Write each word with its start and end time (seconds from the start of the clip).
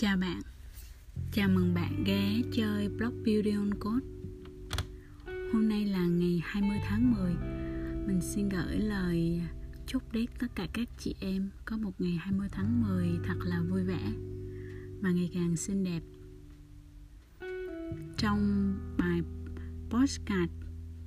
Chào 0.00 0.16
bạn. 0.16 0.40
Chào 1.32 1.48
mừng 1.48 1.74
bạn 1.74 2.04
ghé 2.04 2.42
chơi 2.52 2.88
blog 2.88 3.22
Beauty 3.22 3.50
on 3.50 3.74
Code. 3.74 4.06
Hôm 5.52 5.68
nay 5.68 5.84
là 5.84 6.06
ngày 6.06 6.42
20 6.44 6.78
tháng 6.84 7.12
10 7.12 7.34
Mình 8.06 8.20
xin 8.20 8.48
gửi 8.48 8.78
lời 8.78 9.42
chúc 9.86 10.12
đến 10.12 10.26
tất 10.38 10.46
cả 10.54 10.66
các 10.72 10.88
chị 10.98 11.14
em 11.20 11.50
Có 11.64 11.76
một 11.76 12.00
ngày 12.00 12.12
20 12.12 12.48
tháng 12.52 12.82
10 12.82 13.08
thật 13.24 13.34
là 13.44 13.62
vui 13.70 13.84
vẻ 13.84 14.12
Và 15.00 15.10
ngày 15.10 15.30
càng 15.34 15.56
xinh 15.56 15.84
đẹp. 15.84 16.02
Trong 18.16 18.74
bài 18.98 19.22
postcard 19.90 20.52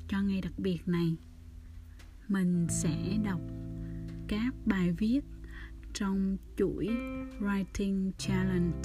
cho 0.08 0.22
ngày 0.22 0.42
đặc 0.42 0.54
biệt 0.58 0.80
này, 0.86 1.16
Mình 2.28 2.68
sẽ 2.70 3.18
đọc 3.24 3.42
các 4.28 4.54
bài 4.66 4.92
viết 4.92 5.22
trong 5.94 6.38
chuỗi 6.58 6.90
Writing 7.40 8.12
Challenge 8.18 8.82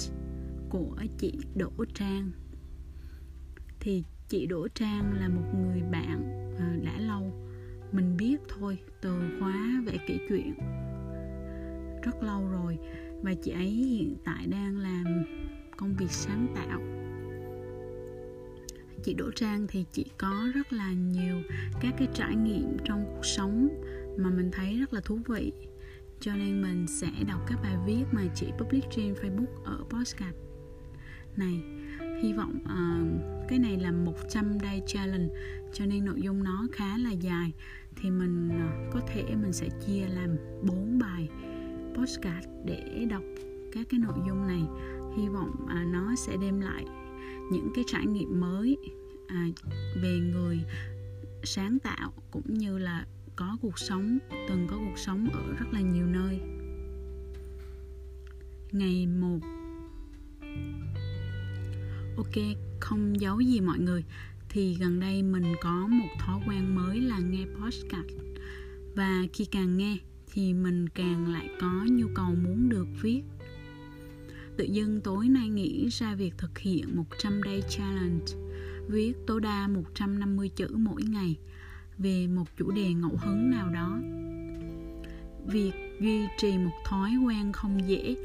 của 0.69 0.95
chị 1.17 1.33
Đỗ 1.55 1.71
Trang. 1.93 2.31
Thì 3.79 4.03
chị 4.27 4.45
Đỗ 4.45 4.67
Trang 4.67 5.13
là 5.19 5.29
một 5.29 5.53
người 5.55 5.81
bạn 5.91 6.51
à, 6.57 6.77
đã 6.83 6.99
lâu. 6.99 7.33
Mình 7.91 8.17
biết 8.17 8.37
thôi, 8.47 8.77
từ 9.01 9.19
khóa 9.39 9.83
vẽ 9.85 9.97
kể 10.07 10.17
chuyện. 10.29 10.53
Rất 12.03 12.23
lâu 12.23 12.47
rồi, 12.47 12.77
và 13.21 13.33
chị 13.33 13.51
ấy 13.51 13.69
hiện 13.69 14.15
tại 14.25 14.47
đang 14.47 14.77
làm 14.77 15.23
công 15.77 15.95
việc 15.95 16.11
sáng 16.11 16.47
tạo. 16.55 16.81
Chị 19.03 19.13
Đỗ 19.13 19.31
Trang 19.31 19.67
thì 19.69 19.85
chị 19.91 20.05
có 20.17 20.47
rất 20.55 20.73
là 20.73 20.93
nhiều 20.93 21.35
các 21.81 21.95
cái 21.97 22.07
trải 22.13 22.35
nghiệm 22.35 22.77
trong 22.83 23.05
cuộc 23.15 23.25
sống 23.25 23.69
mà 24.17 24.29
mình 24.29 24.49
thấy 24.51 24.79
rất 24.79 24.93
là 24.93 25.01
thú 25.01 25.19
vị 25.27 25.51
cho 26.19 26.33
nên 26.33 26.61
mình 26.61 26.87
sẽ 26.87 27.07
đọc 27.27 27.41
các 27.47 27.59
bài 27.63 27.77
viết 27.85 28.03
mà 28.11 28.21
chị 28.35 28.47
public 28.57 28.83
trên 28.91 29.13
Facebook 29.13 29.63
ở 29.63 29.83
postcard 29.89 30.37
này 31.35 31.63
hy 32.21 32.33
vọng 32.33 32.59
uh, 32.63 33.49
cái 33.49 33.59
này 33.59 33.77
là 33.77 33.91
100 33.91 34.57
day 34.63 34.81
challenge 34.87 35.33
cho 35.73 35.85
nên 35.85 36.05
nội 36.05 36.21
dung 36.21 36.43
nó 36.43 36.67
khá 36.71 36.97
là 36.97 37.11
dài. 37.11 37.53
Thì 37.95 38.11
mình 38.11 38.49
uh, 38.49 38.93
có 38.93 38.99
thể 39.07 39.23
mình 39.41 39.53
sẽ 39.53 39.69
chia 39.85 40.07
làm 40.07 40.35
4 40.67 40.99
bài 40.99 41.29
postcard 41.95 42.47
để 42.65 43.05
đọc 43.09 43.23
các 43.73 43.87
cái 43.89 43.99
nội 43.99 44.17
dung 44.27 44.47
này. 44.47 44.61
Hy 45.17 45.27
vọng 45.27 45.51
uh, 45.63 45.93
nó 45.93 46.15
sẽ 46.15 46.37
đem 46.41 46.61
lại 46.61 46.85
những 47.51 47.69
cái 47.75 47.83
trải 47.87 48.05
nghiệm 48.05 48.39
mới 48.39 48.77
uh, 49.25 49.55
về 50.03 50.19
người 50.33 50.59
sáng 51.43 51.79
tạo 51.79 52.13
cũng 52.31 52.53
như 52.53 52.77
là 52.77 53.05
có 53.37 53.57
cuộc 53.61 53.79
sống, 53.79 54.17
từng 54.49 54.67
có 54.69 54.77
cuộc 54.77 54.97
sống 54.97 55.29
ở 55.33 55.53
rất 55.59 55.65
là 55.71 55.81
nhiều 55.81 56.05
nơi. 56.05 56.39
Ngày 58.71 59.07
1 59.07 59.39
ok, 62.17 62.43
không 62.79 63.21
giấu 63.21 63.39
gì 63.39 63.61
mọi 63.61 63.79
người. 63.79 64.03
Thì 64.49 64.75
gần 64.79 64.99
đây 64.99 65.23
mình 65.23 65.53
có 65.61 65.87
một 65.87 66.07
thói 66.19 66.39
quen 66.47 66.75
mới 66.75 67.01
là 67.01 67.19
nghe 67.19 67.45
podcast. 67.45 68.07
Và 68.95 69.23
khi 69.33 69.45
càng 69.45 69.77
nghe, 69.77 69.97
thì 70.33 70.53
mình 70.53 70.89
càng 70.89 71.33
lại 71.33 71.49
có 71.61 71.85
nhu 71.89 72.07
cầu 72.15 72.35
muốn 72.35 72.69
được 72.69 72.87
viết. 73.01 73.21
Tự 74.57 74.63
dưng 74.63 75.01
tối 75.01 75.29
nay 75.29 75.49
nghĩ 75.49 75.87
ra 75.87 76.15
việc 76.15 76.33
thực 76.37 76.57
hiện 76.57 76.95
100 76.95 77.41
day 77.45 77.63
challenge. 77.69 78.25
Viết 78.87 79.13
tối 79.27 79.41
đa 79.41 79.67
150 79.67 80.49
chữ 80.49 80.67
mỗi 80.77 81.01
ngày 81.03 81.37
về 81.97 82.27
một 82.27 82.45
chủ 82.57 82.71
đề 82.71 82.93
ngẫu 82.93 83.17
hứng 83.17 83.49
nào 83.49 83.69
đó. 83.69 83.99
Việc 85.45 85.71
duy 85.99 86.27
trì 86.37 86.57
một 86.57 86.71
thói 86.85 87.11
quen 87.25 87.51
không 87.53 87.89
dễ 87.89 88.15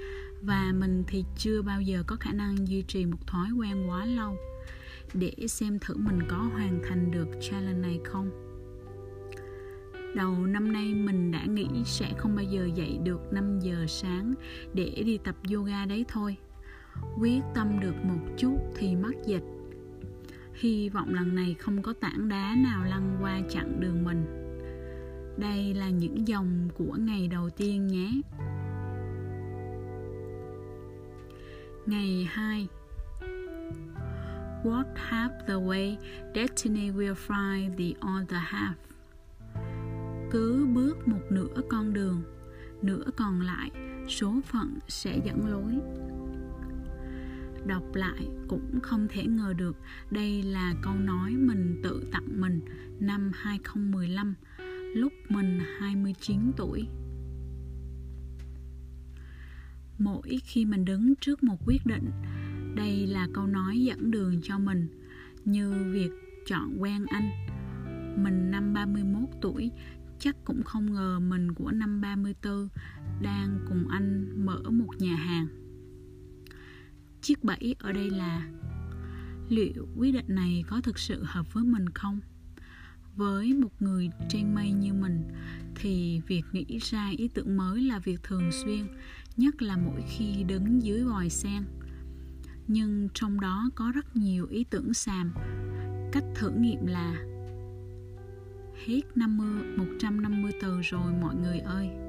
và 0.42 0.72
mình 0.78 1.04
thì 1.06 1.24
chưa 1.36 1.62
bao 1.62 1.80
giờ 1.80 2.02
có 2.06 2.16
khả 2.20 2.32
năng 2.32 2.68
duy 2.68 2.82
trì 2.82 3.06
một 3.06 3.26
thói 3.26 3.48
quen 3.58 3.90
quá 3.90 4.04
lâu. 4.04 4.36
Để 5.14 5.32
xem 5.48 5.78
thử 5.78 5.96
mình 5.96 6.18
có 6.28 6.36
hoàn 6.36 6.80
thành 6.88 7.10
được 7.10 7.28
challenge 7.40 7.80
này 7.80 8.00
không. 8.04 8.30
Đầu 10.14 10.46
năm 10.46 10.72
nay 10.72 10.94
mình 10.94 11.30
đã 11.30 11.44
nghĩ 11.44 11.68
sẽ 11.84 12.12
không 12.18 12.36
bao 12.36 12.44
giờ 12.44 12.68
dậy 12.74 12.98
được 13.04 13.32
5 13.32 13.60
giờ 13.60 13.86
sáng 13.88 14.34
để 14.74 15.02
đi 15.06 15.18
tập 15.18 15.36
yoga 15.54 15.86
đấy 15.86 16.04
thôi. 16.08 16.36
Quyết 17.18 17.40
tâm 17.54 17.80
được 17.80 17.94
một 18.04 18.20
chút 18.38 18.56
thì 18.76 18.96
mắc 18.96 19.14
dịch 19.26 19.42
hy 20.54 20.88
vọng 20.88 21.14
lần 21.14 21.34
này 21.34 21.54
không 21.58 21.82
có 21.82 21.92
tảng 22.00 22.28
đá 22.28 22.54
nào 22.56 22.84
lăn 22.84 23.16
qua 23.20 23.40
chặn 23.50 23.80
đường 23.80 24.04
mình. 24.04 24.24
Đây 25.36 25.74
là 25.74 25.90
những 25.90 26.28
dòng 26.28 26.68
của 26.74 26.96
ngày 26.98 27.28
đầu 27.28 27.50
tiên 27.50 27.86
nhé. 27.86 28.10
Ngày 31.86 32.28
2 32.30 32.68
Walk 34.64 34.94
half 34.94 35.30
the 35.46 35.54
way, 35.54 35.96
destiny 36.34 36.90
will 36.90 37.14
find 37.14 37.76
the 37.78 38.08
other 38.20 38.42
half. 38.44 38.74
Cứ 40.30 40.66
bước 40.74 41.08
một 41.08 41.20
nửa 41.30 41.60
con 41.68 41.92
đường, 41.92 42.22
nửa 42.82 43.04
còn 43.16 43.40
lại, 43.40 43.70
số 44.08 44.40
phận 44.44 44.78
sẽ 44.88 45.20
dẫn 45.24 45.46
lối 45.46 46.01
đọc 47.66 47.94
lại 47.94 48.28
cũng 48.48 48.80
không 48.82 49.06
thể 49.10 49.26
ngờ 49.26 49.54
được 49.56 49.76
đây 50.10 50.42
là 50.42 50.74
câu 50.82 50.94
nói 50.94 51.30
mình 51.30 51.80
tự 51.82 52.04
tặng 52.12 52.40
mình 52.40 52.60
năm 53.00 53.30
2015 53.34 54.34
lúc 54.94 55.12
mình 55.28 55.60
29 55.78 56.52
tuổi. 56.56 56.86
Mỗi 59.98 60.40
khi 60.44 60.64
mình 60.64 60.84
đứng 60.84 61.14
trước 61.20 61.42
một 61.42 61.56
quyết 61.66 61.86
định, 61.86 62.10
đây 62.74 63.06
là 63.06 63.28
câu 63.34 63.46
nói 63.46 63.80
dẫn 63.80 64.10
đường 64.10 64.40
cho 64.42 64.58
mình 64.58 64.88
như 65.44 65.72
việc 65.92 66.10
chọn 66.46 66.82
quen 66.82 67.06
anh. 67.06 67.30
Mình 68.24 68.50
năm 68.50 68.72
31 68.74 69.28
tuổi 69.40 69.70
chắc 70.18 70.36
cũng 70.44 70.62
không 70.62 70.92
ngờ 70.92 71.20
mình 71.20 71.52
của 71.52 71.70
năm 71.70 72.00
34 72.00 72.68
đang 73.22 73.58
cùng 73.68 73.88
anh 73.88 74.32
mở 74.46 74.62
một 74.70 74.94
nhà 74.98 75.16
hàng 75.16 75.46
chiếc 77.22 77.44
bẫy 77.44 77.74
ở 77.78 77.92
đây 77.92 78.10
là, 78.10 78.48
liệu 79.48 79.88
quyết 79.96 80.12
định 80.12 80.24
này 80.28 80.64
có 80.68 80.80
thực 80.80 80.98
sự 80.98 81.22
hợp 81.24 81.52
với 81.52 81.64
mình 81.64 81.88
không? 81.88 82.20
Với 83.16 83.54
một 83.54 83.82
người 83.82 84.10
trên 84.28 84.54
mây 84.54 84.72
như 84.72 84.92
mình, 84.92 85.28
thì 85.74 86.20
việc 86.26 86.42
nghĩ 86.52 86.78
ra 86.78 87.10
ý 87.16 87.28
tưởng 87.28 87.56
mới 87.56 87.82
là 87.82 87.98
việc 87.98 88.22
thường 88.22 88.50
xuyên, 88.52 88.86
nhất 89.36 89.62
là 89.62 89.76
mỗi 89.76 90.02
khi 90.08 90.44
đứng 90.48 90.82
dưới 90.82 91.04
vòi 91.04 91.30
sen. 91.30 91.64
Nhưng 92.68 93.08
trong 93.14 93.40
đó 93.40 93.70
có 93.74 93.92
rất 93.94 94.16
nhiều 94.16 94.46
ý 94.50 94.64
tưởng 94.64 94.94
xàm. 94.94 95.34
Cách 96.12 96.24
thử 96.34 96.50
nghiệm 96.50 96.86
là, 96.86 97.12
hết 98.86 99.16
50 99.16 99.62
150 99.76 100.52
từ 100.62 100.80
rồi 100.80 101.12
mọi 101.20 101.34
người 101.34 101.58
ơi 101.58 102.01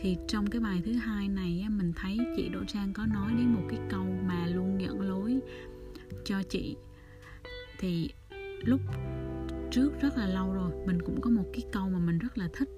thì 0.00 0.16
trong 0.28 0.50
cái 0.50 0.60
bài 0.60 0.82
thứ 0.84 0.92
hai 0.92 1.28
này 1.28 1.66
mình 1.70 1.92
thấy 1.96 2.18
chị 2.36 2.48
Đỗ 2.48 2.64
Trang 2.64 2.92
có 2.92 3.06
nói 3.06 3.32
đến 3.36 3.54
một 3.54 3.62
cái 3.68 3.80
câu 3.90 4.04
mà 4.26 4.46
luôn 4.46 4.80
dẫn 4.80 5.00
lối 5.00 5.40
cho 6.24 6.42
chị. 6.42 6.76
Thì 7.78 8.10
lúc 8.64 8.80
trước 9.70 10.00
rất 10.00 10.16
là 10.16 10.26
lâu 10.26 10.52
rồi, 10.52 10.72
mình 10.86 11.02
cũng 11.02 11.20
có 11.20 11.30
một 11.30 11.44
cái 11.52 11.62
câu 11.72 11.90
mà 11.90 11.98
mình 11.98 12.18
rất 12.18 12.38
là 12.38 12.48
thích. 12.52 12.68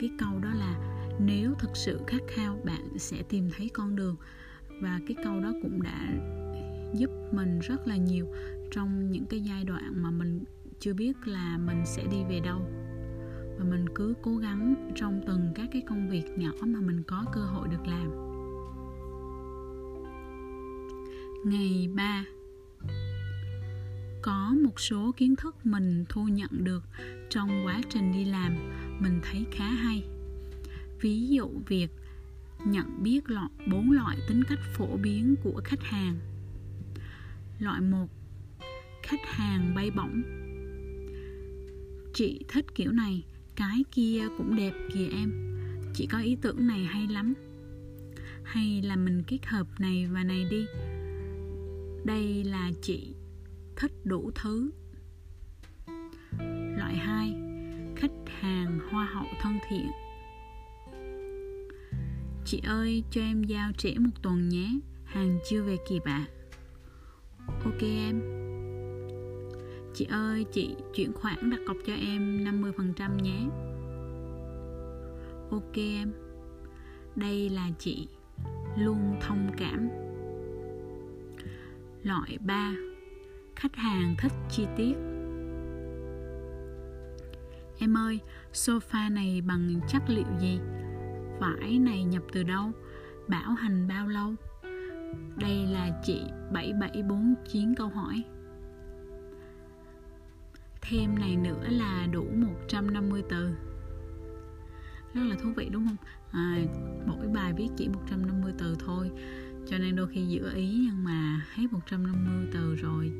Cái 0.00 0.10
câu 0.18 0.38
đó 0.38 0.50
là, 0.54 0.78
nếu 1.20 1.54
thực 1.58 1.70
sự 1.74 2.00
khát 2.06 2.22
khao, 2.28 2.60
bạn 2.64 2.98
sẽ 2.98 3.22
tìm 3.28 3.50
thấy 3.56 3.70
con 3.74 3.96
đường. 3.96 4.16
Và 4.82 5.00
cái 5.06 5.16
câu 5.24 5.40
đó 5.40 5.52
cũng 5.62 5.82
đã 5.82 6.12
giúp 6.94 7.10
mình 7.32 7.58
rất 7.58 7.86
là 7.86 7.96
nhiều 7.96 8.26
trong 8.70 9.10
những 9.10 9.26
cái 9.26 9.40
giai 9.40 9.64
đoạn 9.64 10.02
mà 10.02 10.10
mình 10.10 10.44
chưa 10.80 10.94
biết 10.94 11.12
là 11.24 11.58
mình 11.58 11.82
sẽ 11.86 12.04
đi 12.10 12.18
về 12.28 12.40
đâu 12.40 12.60
và 13.58 13.64
mình 13.64 13.84
cứ 13.94 14.14
cố 14.22 14.36
gắng 14.36 14.90
trong 14.94 15.20
từng 15.26 15.52
các 15.54 15.68
cái 15.72 15.82
công 15.88 16.08
việc 16.08 16.24
nhỏ 16.38 16.50
mà 16.60 16.80
mình 16.80 17.02
có 17.06 17.24
cơ 17.32 17.40
hội 17.40 17.68
được 17.68 17.86
làm. 17.86 18.10
Ngày 21.44 21.88
3 21.96 22.24
có 24.22 24.54
một 24.62 24.80
số 24.80 25.12
kiến 25.16 25.36
thức 25.36 25.66
mình 25.66 26.04
thu 26.08 26.28
nhận 26.28 26.64
được 26.64 26.84
trong 27.30 27.66
quá 27.66 27.80
trình 27.88 28.12
đi 28.12 28.24
làm, 28.24 28.56
mình 29.00 29.20
thấy 29.22 29.46
khá 29.50 29.68
hay. 29.68 30.04
Ví 31.00 31.28
dụ 31.28 31.50
việc 31.66 31.90
nhận 32.66 33.02
biết 33.02 33.30
loại, 33.30 33.48
bốn 33.70 33.90
loại 33.90 34.18
tính 34.28 34.42
cách 34.48 34.58
phổ 34.74 34.96
biến 34.96 35.34
của 35.42 35.60
khách 35.64 35.82
hàng. 35.82 36.18
Loại 37.58 37.80
một, 37.80 38.06
khách 39.02 39.20
hàng 39.24 39.74
bay 39.74 39.90
bổng. 39.90 40.22
Chị 42.14 42.44
thích 42.48 42.66
kiểu 42.74 42.92
này 42.92 43.24
cái 43.56 43.84
kia 43.92 44.22
cũng 44.38 44.56
đẹp 44.56 44.72
kìa 44.94 45.08
em. 45.12 45.32
Chị 45.94 46.06
có 46.06 46.18
ý 46.18 46.36
tưởng 46.42 46.66
này 46.66 46.84
hay 46.84 47.06
lắm. 47.06 47.34
Hay 48.44 48.82
là 48.82 48.96
mình 48.96 49.22
kết 49.26 49.46
hợp 49.46 49.66
này 49.78 50.06
và 50.12 50.24
này 50.24 50.44
đi. 50.50 50.66
Đây 52.04 52.44
là 52.44 52.70
chị 52.82 53.14
thích 53.76 53.92
đủ 54.04 54.30
thứ. 54.34 54.70
Loại 56.76 56.96
2 56.96 57.34
khách 57.96 58.12
hàng 58.40 58.78
hoa 58.90 59.04
hậu 59.14 59.26
thân 59.40 59.58
thiện. 59.68 59.86
Chị 62.44 62.60
ơi, 62.66 63.02
cho 63.10 63.20
em 63.20 63.44
giao 63.44 63.72
trễ 63.78 63.94
một 63.98 64.22
tuần 64.22 64.48
nhé 64.48 64.78
Hàng 65.04 65.38
chưa 65.50 65.62
về 65.62 65.76
kịp 65.88 66.02
ạ. 66.04 66.26
À. 66.26 67.54
Ok 67.64 67.82
em. 67.82 68.43
Chị 69.94 70.06
ơi, 70.10 70.46
chị 70.52 70.76
chuyển 70.94 71.12
khoản 71.12 71.50
đặt 71.50 71.60
cọc 71.66 71.76
cho 71.86 71.92
em 71.94 72.44
50% 72.44 73.22
nhé 73.22 73.46
Ok 75.50 75.76
em 75.76 76.12
Đây 77.16 77.48
là 77.50 77.70
chị 77.78 78.08
Luôn 78.78 79.16
thông 79.20 79.50
cảm 79.56 79.88
Loại 82.02 82.38
3 82.40 82.74
Khách 83.56 83.76
hàng 83.76 84.14
thích 84.18 84.32
chi 84.50 84.66
tiết 84.76 84.94
Em 87.78 87.96
ơi, 87.96 88.20
sofa 88.52 89.12
này 89.12 89.40
bằng 89.40 89.80
chất 89.88 90.02
liệu 90.08 90.38
gì? 90.40 90.58
Vải 91.40 91.78
này 91.78 92.04
nhập 92.04 92.22
từ 92.32 92.42
đâu? 92.42 92.72
Bảo 93.28 93.50
hành 93.50 93.88
bao 93.88 94.08
lâu? 94.08 94.34
Đây 95.36 95.66
là 95.66 96.00
chị 96.04 96.20
7749 96.52 97.74
câu 97.74 97.88
hỏi 97.88 98.24
Thêm 100.88 101.18
này 101.18 101.36
nữa 101.36 101.66
là 101.68 102.06
đủ 102.12 102.26
150 102.34 103.22
từ. 103.28 103.54
Rất 105.14 105.22
là 105.24 105.36
thú 105.42 105.52
vị 105.56 105.68
đúng 105.72 105.86
không? 105.86 105.96
À, 106.30 106.58
mỗi 107.06 107.28
bài 107.28 107.52
viết 107.52 107.68
chỉ 107.76 107.88
150 107.88 108.52
từ 108.58 108.76
thôi. 108.86 109.10
Cho 109.66 109.78
nên 109.78 109.96
đôi 109.96 110.08
khi 110.08 110.26
giữ 110.26 110.50
ý 110.54 110.78
nhưng 110.86 111.04
mà 111.04 111.46
hết 111.54 111.72
150 111.72 112.48
từ 112.52 112.74
rồi 112.74 113.12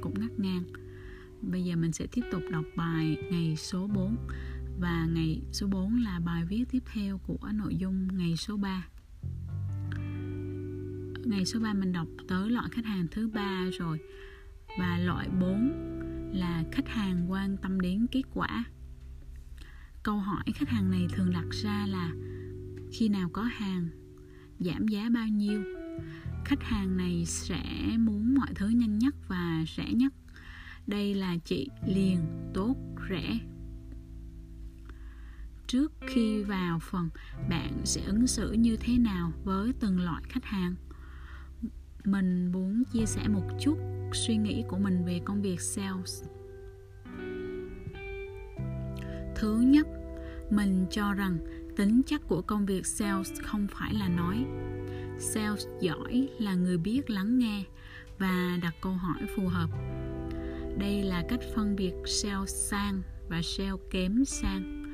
cũng 0.00 0.14
ngắt 0.20 0.38
ngang. 0.38 0.62
Bây 1.42 1.64
giờ 1.64 1.76
mình 1.76 1.92
sẽ 1.92 2.06
tiếp 2.06 2.22
tục 2.32 2.42
đọc 2.50 2.64
bài 2.76 3.16
ngày 3.30 3.56
số 3.56 3.86
4 3.86 4.16
Và 4.80 5.06
ngày 5.14 5.42
số 5.52 5.66
4 5.66 6.02
là 6.04 6.20
bài 6.20 6.44
viết 6.44 6.64
tiếp 6.70 6.82
theo 6.86 7.18
của 7.18 7.38
nội 7.54 7.76
dung 7.76 8.08
ngày 8.18 8.36
số 8.36 8.56
3 8.56 8.86
Ngày 11.24 11.44
số 11.44 11.60
3 11.60 11.74
mình 11.74 11.92
đọc 11.92 12.08
tới 12.28 12.50
loại 12.50 12.68
khách 12.70 12.84
hàng 12.84 13.06
thứ 13.10 13.28
ba 13.28 13.64
rồi. 13.78 13.98
Và 14.78 14.98
loại 14.98 15.28
4 15.40 15.93
là 16.34 16.64
khách 16.72 16.88
hàng 16.88 17.30
quan 17.30 17.56
tâm 17.56 17.80
đến 17.80 18.06
kết 18.10 18.22
quả 18.34 18.64
Câu 20.02 20.18
hỏi 20.18 20.44
khách 20.54 20.68
hàng 20.68 20.90
này 20.90 21.06
thường 21.12 21.30
đặt 21.32 21.46
ra 21.50 21.86
là, 21.86 22.12
Khi 22.92 23.08
nào 23.08 23.28
có 23.32 23.42
hàng? 23.42 23.88
Giảm 24.58 24.88
giá 24.88 25.08
bao 25.14 25.28
nhiêu? 25.28 25.62
Khách 26.44 26.62
hàng 26.62 26.96
này 26.96 27.24
sẽ 27.26 27.62
muốn 27.98 28.34
mọi 28.34 28.48
thứ 28.54 28.68
nhanh 28.68 28.98
nhất 28.98 29.14
và 29.28 29.64
rẻ 29.76 29.92
nhất 29.92 30.12
đây 30.86 31.14
là 31.14 31.36
chị 31.44 31.68
liền, 31.86 32.18
tốt, 32.54 32.76
rẻ 33.10 33.38
trước 35.66 35.92
khi 36.06 36.42
vào 36.42 36.78
phần 36.78 37.08
bạn 37.50 37.72
sẽ 37.84 38.00
ứng 38.06 38.26
xử 38.26 38.52
như 38.52 38.76
thế 38.76 38.98
nào 38.98 39.32
với 39.44 39.72
từng 39.80 40.00
loại 40.00 40.22
khách 40.28 40.44
hàng 40.44 40.74
mình 42.04 42.52
muốn 42.52 42.82
chia 42.92 43.06
sẻ 43.06 43.28
một 43.28 43.48
chút 43.60 43.93
suy 44.14 44.36
nghĩ 44.36 44.64
của 44.68 44.78
mình 44.78 45.04
về 45.04 45.20
công 45.24 45.42
việc 45.42 45.60
sales. 45.60 46.24
Thứ 49.36 49.60
nhất, 49.60 49.86
mình 50.50 50.86
cho 50.90 51.12
rằng 51.12 51.38
tính 51.76 52.02
chất 52.06 52.20
của 52.28 52.42
công 52.42 52.66
việc 52.66 52.86
sales 52.86 53.32
không 53.42 53.66
phải 53.70 53.94
là 53.94 54.08
nói. 54.08 54.44
Sales 55.18 55.66
giỏi 55.80 56.28
là 56.38 56.54
người 56.54 56.78
biết 56.78 57.10
lắng 57.10 57.38
nghe 57.38 57.64
và 58.18 58.58
đặt 58.62 58.74
câu 58.82 58.92
hỏi 58.92 59.22
phù 59.36 59.48
hợp. 59.48 59.70
Đây 60.78 61.02
là 61.02 61.24
cách 61.28 61.40
phân 61.54 61.76
biệt 61.76 61.92
sale 62.06 62.46
sang 62.46 63.02
và 63.28 63.42
sale 63.42 63.76
kém 63.90 64.24
sang. 64.24 64.84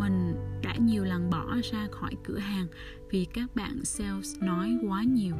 Mình 0.00 0.34
đã 0.62 0.76
nhiều 0.76 1.04
lần 1.04 1.30
bỏ 1.30 1.56
ra 1.72 1.88
khỏi 1.90 2.12
cửa 2.24 2.38
hàng 2.38 2.66
vì 3.10 3.24
các 3.24 3.56
bạn 3.56 3.84
sales 3.84 4.36
nói 4.40 4.78
quá 4.88 5.02
nhiều. 5.02 5.36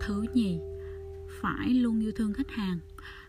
Thứ 0.00 0.24
nhì 0.34 0.58
phải 1.40 1.68
luôn 1.68 2.00
yêu 2.00 2.12
thương 2.16 2.32
khách 2.32 2.50
hàng, 2.50 2.78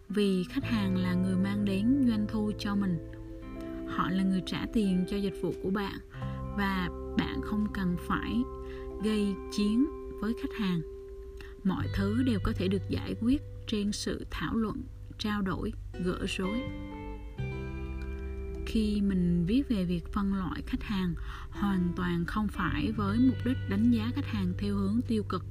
vì 0.10 0.44
khách 0.44 0.64
hàng 0.64 0.98
là 0.98 1.14
người 1.14 1.36
mang 1.36 1.66
đến 1.66 2.06
doanh 2.08 2.26
thu 2.28 2.52
cho 2.60 2.76
mình. 2.76 2.98
Họ 3.88 4.10
là 4.10 4.24
người 4.24 4.44
trả 4.46 4.66
tiền 4.74 5.06
cho 5.10 5.18
dịch 5.18 5.36
vụ 5.42 5.54
của 5.64 5.70
bạn 5.70 6.00
và 6.58 6.90
bạn 7.18 7.42
không 7.42 7.68
cần 7.74 7.96
phải 8.08 8.42
gây 9.04 9.36
chiến 9.52 9.86
với 10.22 10.34
khách 10.42 10.56
hàng. 10.60 10.82
Mọi 11.64 11.88
thứ 11.96 12.24
đều 12.24 12.40
có 12.44 12.52
thể 12.56 12.68
được 12.68 12.90
giải 12.90 13.16
quyết 13.22 13.42
trên 13.68 13.92
sự 13.92 14.26
thảo 14.32 14.56
luận, 14.56 14.84
trao 15.18 15.42
đổi, 15.42 15.74
gỡ 16.06 16.26
rối. 16.28 16.62
Khi 18.66 19.02
mình 19.02 19.46
viết 19.48 19.70
về 19.70 19.86
việc 19.86 20.14
phân 20.14 20.34
loại 20.34 20.62
khách 20.68 20.84
hàng, 20.84 21.14
hoàn 21.50 21.94
toàn 21.96 22.26
không 22.26 22.48
phải 22.48 22.92
với 22.92 23.20
mục 23.20 23.38
đích 23.46 23.58
đánh 23.70 23.92
giá 23.92 24.12
khách 24.16 24.26
hàng 24.26 24.54
theo 24.58 24.76
hướng 24.76 25.02
tiêu 25.08 25.24
cực 25.30 25.46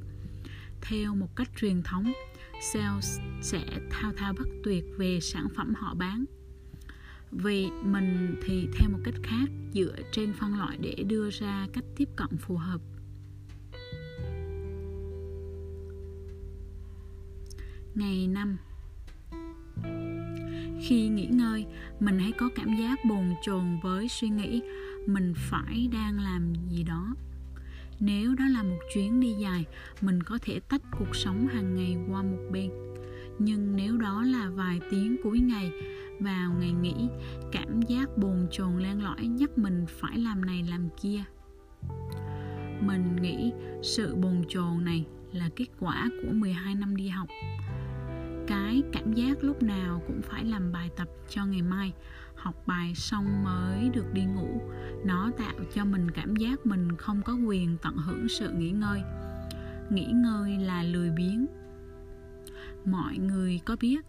theo 0.82 1.14
một 1.14 1.36
cách 1.36 1.50
truyền 1.60 1.82
thống 1.82 2.12
sales 2.60 3.20
sẽ 3.42 3.64
thao 3.90 4.12
thao 4.16 4.32
bất 4.32 4.48
tuyệt 4.64 4.84
về 4.96 5.20
sản 5.20 5.46
phẩm 5.56 5.74
họ 5.74 5.94
bán. 5.94 6.24
Vì 7.30 7.68
mình 7.82 8.34
thì 8.42 8.68
theo 8.74 8.90
một 8.90 8.98
cách 9.04 9.14
khác, 9.22 9.50
dựa 9.72 9.96
trên 10.12 10.32
phân 10.32 10.58
loại 10.58 10.76
để 10.80 10.94
đưa 11.06 11.30
ra 11.30 11.66
cách 11.72 11.84
tiếp 11.96 12.08
cận 12.16 12.38
phù 12.38 12.56
hợp. 12.56 12.80
Ngày 17.94 18.26
5 18.26 18.56
khi 20.80 21.08
nghỉ 21.08 21.26
ngơi, 21.26 21.66
mình 22.00 22.18
hãy 22.18 22.32
có 22.32 22.48
cảm 22.54 22.76
giác 22.76 22.98
bồn 23.04 23.34
chồn 23.42 23.78
với 23.82 24.08
suy 24.08 24.28
nghĩ 24.28 24.62
mình 25.06 25.34
phải 25.36 25.88
đang 25.92 26.20
làm 26.20 26.52
gì 26.68 26.82
đó 26.82 27.14
nếu 28.00 28.34
đó 28.34 28.44
là 28.44 28.62
một 28.62 28.78
chuyến 28.94 29.20
đi 29.20 29.32
dài, 29.32 29.64
mình 30.00 30.22
có 30.22 30.38
thể 30.42 30.60
tách 30.68 30.82
cuộc 30.98 31.16
sống 31.16 31.46
hàng 31.46 31.74
ngày 31.74 31.96
qua 32.10 32.22
một 32.22 32.42
bên. 32.50 32.70
Nhưng 33.38 33.76
nếu 33.76 33.96
đó 33.96 34.22
là 34.22 34.50
vài 34.50 34.80
tiếng 34.90 35.16
cuối 35.22 35.40
ngày, 35.40 35.72
vào 36.20 36.52
ngày 36.60 36.72
nghỉ, 36.72 37.08
cảm 37.52 37.82
giác 37.82 38.18
bồn 38.18 38.46
chồn 38.50 38.78
len 38.78 39.02
lỏi 39.02 39.26
nhắc 39.26 39.58
mình 39.58 39.84
phải 39.88 40.18
làm 40.18 40.46
này 40.46 40.64
làm 40.70 40.88
kia. 41.02 41.24
Mình 42.80 43.16
nghĩ 43.22 43.52
sự 43.82 44.14
bồn 44.14 44.44
chồn 44.48 44.84
này 44.84 45.06
là 45.32 45.50
kết 45.56 45.66
quả 45.80 46.08
của 46.22 46.32
12 46.32 46.74
năm 46.74 46.96
đi 46.96 47.08
học. 47.08 47.28
Cái 48.46 48.82
cảm 48.92 49.12
giác 49.12 49.44
lúc 49.44 49.62
nào 49.62 50.02
cũng 50.06 50.20
phải 50.22 50.44
làm 50.44 50.72
bài 50.72 50.90
tập 50.96 51.08
cho 51.28 51.46
ngày 51.46 51.62
mai 51.62 51.92
học 52.38 52.54
bài 52.66 52.94
xong 52.94 53.44
mới 53.44 53.90
được 53.94 54.12
đi 54.12 54.24
ngủ. 54.24 54.60
Nó 55.04 55.30
tạo 55.38 55.54
cho 55.74 55.84
mình 55.84 56.10
cảm 56.10 56.36
giác 56.36 56.66
mình 56.66 56.96
không 56.96 57.22
có 57.22 57.34
quyền 57.34 57.76
tận 57.82 57.96
hưởng 57.96 58.28
sự 58.28 58.50
nghỉ 58.50 58.70
ngơi. 58.70 59.02
Nghỉ 59.90 60.06
ngơi 60.06 60.58
là 60.58 60.82
lười 60.82 61.10
biếng. 61.10 61.46
Mọi 62.84 63.16
người 63.16 63.60
có 63.64 63.76
biết, 63.80 64.06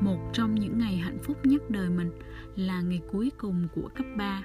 một 0.00 0.30
trong 0.32 0.54
những 0.54 0.78
ngày 0.78 0.96
hạnh 0.96 1.18
phúc 1.22 1.46
nhất 1.46 1.70
đời 1.70 1.90
mình 1.90 2.10
là 2.56 2.80
ngày 2.80 3.00
cuối 3.12 3.30
cùng 3.38 3.68
của 3.74 3.88
cấp 3.94 4.06
3 4.16 4.42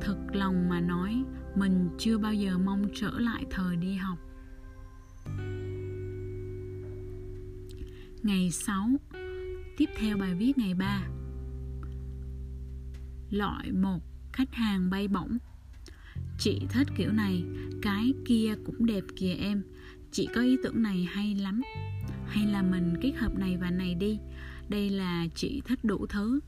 thật 0.00 0.16
lòng 0.32 0.68
mà 0.68 0.80
nói, 0.80 1.24
mình 1.54 1.88
chưa 1.98 2.18
bao 2.18 2.34
giờ 2.34 2.58
mong 2.58 2.88
trở 2.94 3.10
lại 3.18 3.44
thời 3.50 3.76
đi 3.76 3.94
học. 3.94 4.18
Ngày 8.22 8.50
6 8.50 8.88
Tiếp 9.76 9.90
theo 9.96 10.16
bài 10.16 10.34
viết 10.34 10.58
ngày 10.58 10.74
3 10.74 11.02
Loại 13.30 13.72
một 13.72 14.00
Khách 14.32 14.54
hàng 14.54 14.90
bay 14.90 15.08
bổng. 15.08 15.38
Chị 16.38 16.66
thích 16.70 16.88
kiểu 16.96 17.12
này 17.12 17.44
Cái 17.82 18.12
kia 18.24 18.54
cũng 18.64 18.86
đẹp 18.86 19.04
kìa 19.16 19.34
em. 19.34 19.62
Chị 20.12 20.28
có 20.34 20.40
ý 20.40 20.56
tưởng 20.62 20.82
này 20.82 21.08
hay 21.12 21.34
lắm. 21.34 21.62
Hay 22.26 22.46
là 22.46 22.62
mình 22.62 22.94
kết 23.00 23.12
hợp 23.16 23.38
này 23.38 23.56
và 23.56 23.70
này 23.70 23.94
đi. 23.94 24.18
Đây 24.68 24.90
là 24.90 25.26
chị 25.34 25.62
thích 25.64 25.84
đủ 25.84 26.06
thứ. 26.06 26.40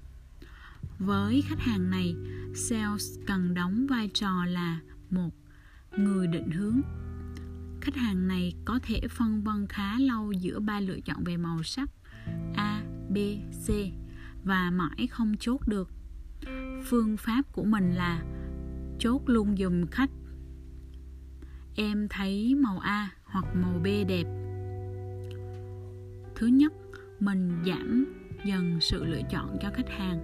Với 0.99 1.43
khách 1.43 1.61
hàng 1.61 1.91
này 1.91 2.15
Sales 2.55 3.19
cần 3.27 3.55
đóng 3.55 3.87
vai 3.87 4.11
trò 4.15 4.45
là 4.45 4.81
một 5.11 5.31
Người 5.97 6.27
định 6.27 6.51
hướng. 6.51 6.81
Khách 7.81 7.97
hàng 7.97 8.29
này 8.29 8.55
có 8.65 8.81
thể 8.83 9.01
phân 9.11 9.43
vân 9.45 9.67
khá 9.67 9.99
lâu 9.99 10.33
giữa 10.33 10.61
ba 10.61 10.81
lựa 10.81 11.01
chọn 11.01 11.25
về 11.25 11.37
màu 11.37 11.63
sắc 11.63 11.91
A, 12.55 12.83
B, 13.11 13.17
C 13.67 13.71
và 14.45 14.71
mãi 14.71 15.07
không 15.07 15.35
chốt 15.41 15.61
được. 15.69 15.91
Phương 16.91 17.17
pháp 17.17 17.43
của 17.53 17.65
mình 17.65 17.93
là 17.93 18.23
chốt 18.99 19.23
luôn 19.27 19.57
dùm 19.57 19.87
khách. 19.87 20.11
Em 21.75 22.09
thấy 22.11 22.55
màu 22.55 22.79
A 22.79 23.11
hoặc 23.25 23.45
màu 23.55 23.81
B 23.83 23.85
đẹp. 23.85 24.25
Thứ 26.35 26.47
nhất, 26.47 26.73
mình 27.21 27.53
giảm 27.67 28.05
dần 28.45 28.79
sự 28.81 29.05
lựa 29.05 29.21
chọn 29.31 29.57
cho 29.63 29.71
khách 29.75 29.89
hàng. 29.89 30.19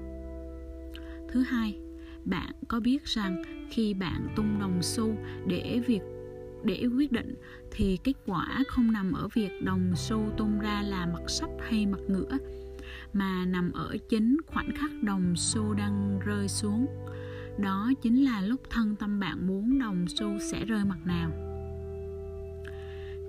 Thứ 1.32 1.42
hai, 1.42 1.78
bạn 2.24 2.52
có 2.68 2.80
biết 2.80 3.04
rằng 3.04 3.42
khi 3.70 3.94
bạn 3.94 4.28
tung 4.36 4.58
đồng 4.60 4.82
xu 4.82 5.16
để 5.46 5.80
việc 5.86 6.02
để 6.64 6.86
quyết 6.96 7.12
định 7.12 7.34
thì 7.70 7.98
kết 8.04 8.14
quả 8.26 8.62
không 8.68 8.92
nằm 8.92 9.12
ở 9.12 9.28
việc 9.34 9.50
đồng 9.62 9.92
xu 9.96 10.30
tung 10.36 10.58
ra 10.58 10.82
là 10.82 11.06
mặt 11.06 11.22
sấp 11.28 11.50
hay 11.68 11.86
mặt 11.86 12.00
ngửa 12.08 12.38
mà 13.14 13.44
nằm 13.46 13.72
ở 13.72 13.96
chính 14.08 14.36
khoảnh 14.46 14.76
khắc 14.76 14.90
đồng 15.02 15.36
xu 15.36 15.74
đang 15.74 16.18
rơi 16.24 16.48
xuống. 16.48 16.86
Đó 17.58 17.92
chính 18.02 18.24
là 18.24 18.40
lúc 18.40 18.60
thân 18.70 18.96
tâm 18.96 19.20
bạn 19.20 19.46
muốn 19.46 19.78
đồng 19.78 20.06
xu 20.08 20.38
sẽ 20.52 20.64
rơi 20.64 20.84
mặt 20.84 20.98
nào. 21.04 21.30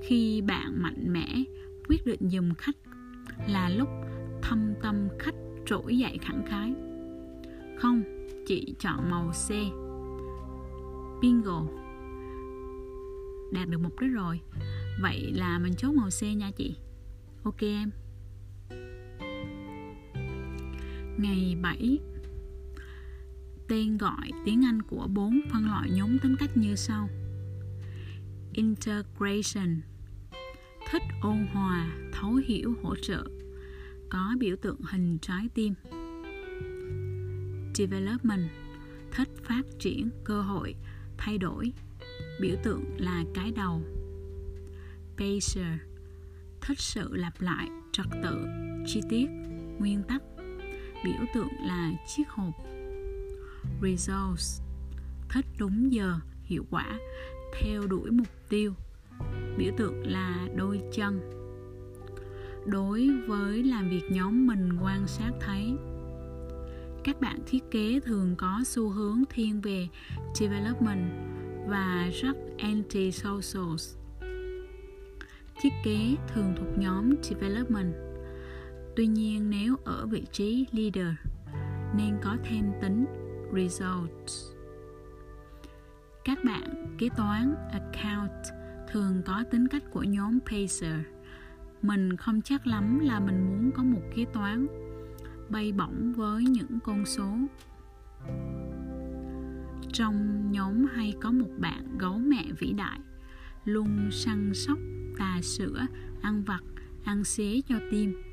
Khi 0.01 0.41
bạn 0.41 0.81
mạnh 0.81 1.13
mẽ, 1.13 1.43
quyết 1.87 2.05
định 2.05 2.29
dùm 2.29 2.53
khách 2.53 2.77
là 3.47 3.69
lúc 3.69 3.89
thâm 4.41 4.73
tâm 4.81 5.07
khách 5.19 5.35
trỗi 5.65 5.97
dậy 5.97 6.17
khẳng 6.21 6.45
khái. 6.45 6.73
Không, 7.79 8.03
chị 8.47 8.75
chọn 8.79 9.09
màu 9.09 9.31
C. 9.31 9.49
Bingo. 11.21 11.65
Đạt 13.53 13.69
được 13.69 13.77
mục 13.81 13.99
đích 13.99 14.11
rồi. 14.11 14.41
Vậy 15.01 15.31
là 15.35 15.59
mình 15.59 15.73
chốt 15.73 15.91
màu 15.91 16.09
C 16.19 16.23
nha 16.23 16.51
chị. 16.51 16.75
Ok 17.43 17.61
em. 17.61 17.91
Ngày 21.17 21.57
7 21.61 21.99
tên 23.67 23.97
gọi 23.97 24.31
tiếng 24.45 24.65
Anh 24.65 24.81
của 24.81 25.07
bốn 25.07 25.41
phân 25.51 25.65
loại 25.65 25.89
nhóm 25.91 26.19
tính 26.19 26.35
cách 26.39 26.57
như 26.57 26.75
sau. 26.75 27.09
Integration. 28.53 29.81
Thích 30.91 31.01
ôn 31.21 31.47
hòa, 31.53 31.87
thấu 32.13 32.33
hiểu, 32.33 32.73
hỗ 32.83 32.95
trợ. 32.95 33.23
Có 34.09 34.35
biểu 34.39 34.55
tượng 34.61 34.81
hình 34.91 35.17
trái 35.21 35.49
tim. 35.53 35.73
Development. 37.75 38.49
Thích 39.11 39.29
phát 39.43 39.63
triển 39.79 40.09
cơ 40.23 40.41
hội, 40.41 40.75
thay 41.17 41.37
đổi. 41.37 41.73
Biểu 42.41 42.55
tượng 42.63 42.83
là 42.97 43.23
cái 43.33 43.51
đầu. 43.51 43.81
Pacer 45.17 45.79
thích 46.61 46.79
sự 46.79 47.15
lặp 47.15 47.41
lại, 47.41 47.69
trật 47.91 48.05
tự, 48.23 48.45
chi 48.85 49.01
tiết, 49.09 49.27
nguyên 49.79 50.03
tắc 50.03 50.21
biểu 51.05 51.25
tượng 51.33 51.49
là 51.61 51.91
chiếc 52.07 52.29
hộp 52.29 52.53
Results 53.81 54.61
thích 55.29 55.45
đúng 55.59 55.93
giờ, 55.93 56.19
hiệu 56.43 56.65
quả, 56.69 56.99
theo 57.61 57.81
đuổi 57.87 58.11
mục 58.11 58.27
tiêu 58.49 58.73
biểu 59.57 59.71
tượng 59.77 60.07
là 60.07 60.47
đôi 60.55 60.81
chân 60.93 61.35
đối 62.65 63.09
với 63.27 63.63
làm 63.63 63.89
việc 63.89 64.11
nhóm 64.11 64.47
mình 64.47 64.69
quan 64.83 65.07
sát 65.07 65.31
thấy, 65.39 65.73
các 67.03 67.21
bạn 67.21 67.39
thiết 67.47 67.63
kế 67.71 67.99
thường 67.99 68.35
có 68.37 68.61
xu 68.65 68.89
hướng 68.89 69.23
thiên 69.29 69.61
về 69.61 69.87
development 70.33 71.11
và 71.67 72.09
rất 72.21 72.37
anti-social. 72.57 73.77
Thiết 75.61 75.73
kế 75.83 76.15
thường 76.33 76.53
thuộc 76.57 76.77
nhóm 76.77 77.15
development. 77.21 78.04
Tuy 78.95 79.07
nhiên, 79.07 79.49
nếu 79.49 79.75
ở 79.83 80.07
vị 80.07 80.23
trí 80.31 80.65
leader, 80.71 81.15
nên 81.97 82.17
có 82.23 82.37
thêm 82.43 82.71
tính 82.81 83.05
results. 83.53 84.51
Các 86.25 86.37
bạn, 86.43 86.95
kế 86.97 87.09
toán, 87.17 87.55
account 87.71 88.31
thường 88.91 89.21
có 89.25 89.43
tính 89.51 89.67
cách 89.67 89.83
của 89.91 90.03
nhóm 90.03 90.39
pacer. 90.39 90.99
Mình 91.81 92.17
không 92.17 92.41
chắc 92.41 92.67
lắm 92.67 92.99
là 92.99 93.19
mình 93.19 93.45
muốn 93.49 93.71
có 93.71 93.83
một 93.83 94.01
kế 94.15 94.25
toán 94.33 94.67
bay 95.49 95.71
bổng 95.71 96.13
với 96.13 96.43
những 96.43 96.79
con 96.83 97.05
số 97.05 97.29
trong 99.93 100.51
nhóm 100.51 100.85
hay 100.93 101.13
có 101.21 101.31
một 101.31 101.49
bạn 101.57 101.97
gấu 101.97 102.17
mẹ 102.17 102.45
vĩ 102.59 102.73
đại, 102.73 102.99
luôn 103.65 104.09
săn 104.11 104.51
sóc, 104.53 104.77
tà 105.17 105.39
sữa 105.41 105.85
ăn 106.21 106.43
vặt, 106.43 106.63
ăn 107.03 107.23
xế 107.23 107.61
cho 107.67 107.75
tim 107.91 108.24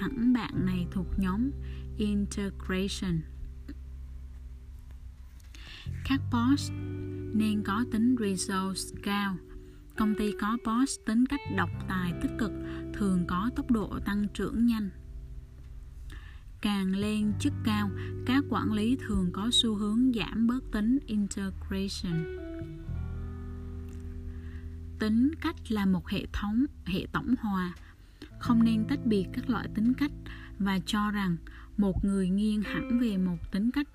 hẳn 0.00 0.32
bạn 0.32 0.66
này 0.66 0.86
thuộc 0.90 1.06
nhóm 1.18 1.50
integration. 1.96 3.20
Các 6.04 6.20
boss 6.32 6.72
nên 7.34 7.62
có 7.62 7.84
tính 7.92 8.16
resource 8.20 9.00
cao. 9.02 9.36
Công 9.96 10.14
ty 10.14 10.32
có 10.40 10.58
boss 10.64 11.00
tính 11.06 11.26
cách 11.26 11.40
độc 11.56 11.70
tài 11.88 12.12
tích 12.22 12.32
cực, 12.38 12.50
thường 12.94 13.24
có 13.28 13.50
tốc 13.56 13.70
độ 13.70 13.98
tăng 14.04 14.28
trưởng 14.34 14.66
nhanh. 14.66 14.90
Càng 16.60 16.96
lên 16.96 17.32
chức 17.40 17.52
cao, 17.64 17.90
các 18.26 18.44
quản 18.50 18.72
lý 18.72 18.96
thường 18.96 19.30
có 19.32 19.48
xu 19.52 19.74
hướng 19.74 20.12
giảm 20.12 20.46
bớt 20.46 20.60
tính 20.72 20.98
integration. 21.06 22.36
Tính 24.98 25.30
cách 25.40 25.56
là 25.68 25.86
một 25.86 26.08
hệ 26.08 26.26
thống, 26.32 26.64
hệ 26.84 27.06
tổng 27.12 27.34
hòa 27.40 27.74
không 28.38 28.64
nên 28.64 28.84
tách 28.84 29.06
biệt 29.06 29.26
các 29.32 29.50
loại 29.50 29.68
tính 29.74 29.94
cách 29.94 30.12
và 30.58 30.78
cho 30.86 31.10
rằng 31.10 31.36
một 31.76 32.04
người 32.04 32.28
nghiêng 32.28 32.62
hẳn 32.62 33.00
về 33.00 33.16
một 33.16 33.52
tính 33.52 33.70
cách. 33.70 33.88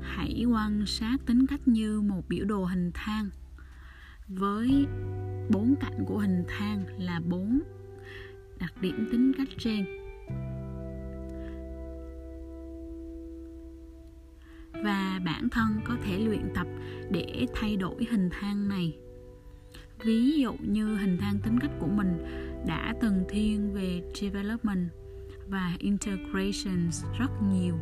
Hãy 0.00 0.44
quan 0.44 0.86
sát 0.86 1.16
tính 1.26 1.46
cách 1.46 1.68
như 1.68 2.00
một 2.00 2.28
biểu 2.28 2.44
đồ 2.44 2.64
hình 2.64 2.90
thang. 2.94 3.30
Với 4.28 4.86
bốn 5.50 5.74
cạnh 5.80 6.04
của 6.06 6.18
hình 6.18 6.44
thang 6.48 6.84
là 6.98 7.20
bốn 7.20 7.60
đặc 8.58 8.74
điểm 8.80 9.08
tính 9.12 9.32
cách 9.38 9.48
trên. 9.58 9.84
Và 14.72 15.20
bản 15.24 15.48
thân 15.48 15.80
có 15.84 15.96
thể 16.04 16.18
luyện 16.18 16.48
tập 16.54 16.66
để 17.10 17.46
thay 17.54 17.76
đổi 17.76 18.06
hình 18.10 18.28
thang 18.32 18.68
này 18.68 18.96
ví 20.02 20.40
dụ 20.40 20.52
như 20.60 20.96
hình 20.96 21.16
thang 21.20 21.38
tính 21.42 21.58
cách 21.60 21.70
của 21.80 21.86
mình 21.86 22.24
đã 22.66 22.94
từng 23.00 23.24
thiên 23.28 23.74
về 23.74 24.02
development 24.14 24.88
và 25.48 25.76
integration 25.78 26.90
rất 27.18 27.30
nhiều. 27.52 27.74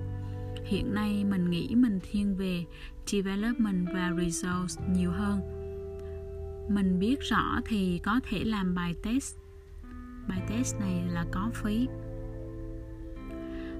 Hiện 0.64 0.94
nay 0.94 1.24
mình 1.24 1.50
nghĩ 1.50 1.74
mình 1.74 1.98
thiên 2.02 2.36
về 2.36 2.64
development 3.06 3.86
và 3.94 4.12
results 4.18 4.78
nhiều 4.94 5.10
hơn. 5.10 5.40
Mình 6.68 6.98
biết 6.98 7.20
rõ 7.20 7.60
thì 7.64 8.00
có 8.04 8.20
thể 8.28 8.44
làm 8.44 8.74
bài 8.74 8.94
test. 9.02 9.36
Bài 10.28 10.42
test 10.48 10.80
này 10.80 11.02
là 11.08 11.26
có 11.32 11.50
phí. 11.54 11.88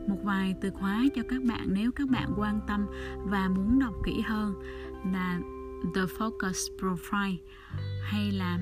Một 0.06 0.18
vài 0.22 0.54
từ 0.60 0.70
khóa 0.70 1.04
cho 1.14 1.22
các 1.28 1.42
bạn 1.42 1.68
nếu 1.70 1.92
các 1.92 2.08
bạn 2.08 2.32
quan 2.36 2.60
tâm 2.68 2.86
và 3.24 3.48
muốn 3.48 3.78
đọc 3.78 3.94
kỹ 4.04 4.20
hơn 4.20 4.54
là 5.12 5.40
The 5.94 6.04
Focus 6.18 6.78
Profile 6.78 7.36
hay 8.02 8.32
là 8.32 8.58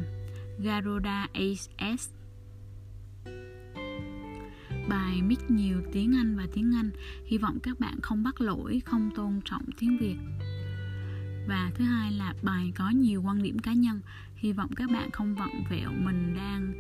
Garuda 0.59 1.29
AS 1.33 2.11
bài 4.91 5.23
mix 5.23 5.39
nhiều 5.49 5.83
tiếng 5.93 6.17
Anh 6.17 6.37
và 6.37 6.47
tiếng 6.53 6.75
Anh. 6.75 6.91
Hy 7.25 7.39
vọng 7.39 7.59
các 7.63 7.81
bạn 7.81 8.01
không 8.01 8.23
bắt 8.23 8.41
lỗi, 8.41 8.83
không 8.85 9.11
tôn 9.15 9.41
trọng 9.45 9.63
tiếng 9.79 9.99
Việt. 9.99 10.17
Và 11.49 11.71
thứ 11.75 11.85
hai 11.85 12.13
là 12.13 12.35
bài 12.43 12.73
có 12.77 12.91
nhiều 12.91 13.23
quan 13.23 13.43
điểm 13.43 13.59
cá 13.59 13.73
nhân. 13.73 14.01
Hy 14.35 14.53
vọng 14.53 14.71
các 14.77 14.91
bạn 14.91 15.11
không 15.11 15.35
vặn 15.35 15.65
vẹo 15.71 15.93
mình 15.93 16.35
đang 16.37 16.73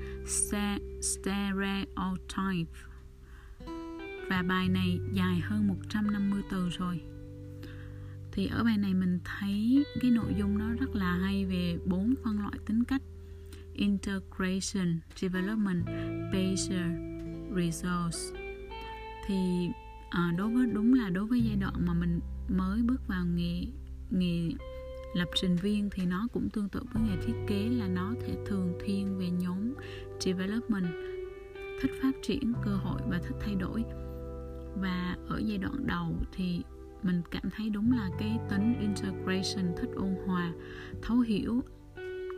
stereotype. 1.03 2.73
Và 4.29 4.43
bài 4.43 4.69
này 4.69 5.01
dài 5.13 5.41
hơn 5.41 5.69
150 5.69 6.43
từ 6.51 6.69
rồi 6.69 7.01
thì 8.33 8.47
ở 8.47 8.65
bài 8.65 8.79
này 8.79 8.95
mình 8.95 9.19
thấy 9.25 9.85
cái 10.01 10.11
nội 10.11 10.35
dung 10.39 10.59
nó 10.59 10.71
rất 10.81 10.95
là 10.95 11.15
hay 11.15 11.45
về 11.45 11.79
bốn 11.85 12.15
phân 12.25 12.41
loại 12.41 12.55
tính 12.67 12.85
cách. 12.85 13.03
Integration 13.73 15.01
development 15.17 15.85
pleasure, 16.31 16.91
resource. 17.57 18.19
Thì 19.27 19.69
à, 20.11 20.35
đối 20.39 20.51
với 20.51 20.67
đúng 20.67 20.95
là 20.95 21.11
đối 21.11 21.27
với 21.27 21.41
giai 21.41 21.57
đoạn 21.57 21.75
mà 21.87 21.95
mình 21.95 22.21
mới 22.49 22.83
bước 22.83 23.09
vào 23.09 23.27
nghề 23.27 23.67
nghề 24.11 24.51
lập 25.15 25.29
trình 25.35 25.57
viên 25.57 25.91
thì 25.91 26.07
nó 26.07 26.29
cũng 26.33 26.49
tương 26.51 26.69
tự 26.69 26.83
với 26.93 27.03
nghề 27.03 27.17
thiết 27.27 27.35
kế 27.47 27.69
là 27.69 27.89
nó 27.89 28.15
thể 28.21 28.37
thường 28.47 28.79
thiên 28.85 29.19
về 29.19 29.31
nhóm 29.31 29.75
development 30.21 30.87
thích 31.81 31.93
phát 32.03 32.13
triển 32.23 32.53
cơ 32.65 32.77
hội 32.77 33.01
và 33.09 33.19
thích 33.19 33.37
thay 33.41 33.55
đổi. 33.55 33.85
Và 34.77 35.17
ở 35.29 35.39
giai 35.39 35.59
đoạn 35.59 35.87
đầu 35.87 36.17
thì 36.33 36.63
mình 37.03 37.23
cảm 37.31 37.51
thấy 37.57 37.71
đúng 37.71 37.93
là 37.93 38.11
cái 38.19 38.39
tính 38.51 38.75
integration, 38.81 39.77
thích 39.77 39.91
ôn 39.97 40.17
hòa. 40.27 40.53
Thấu 41.03 41.21
hiểu 41.21 41.63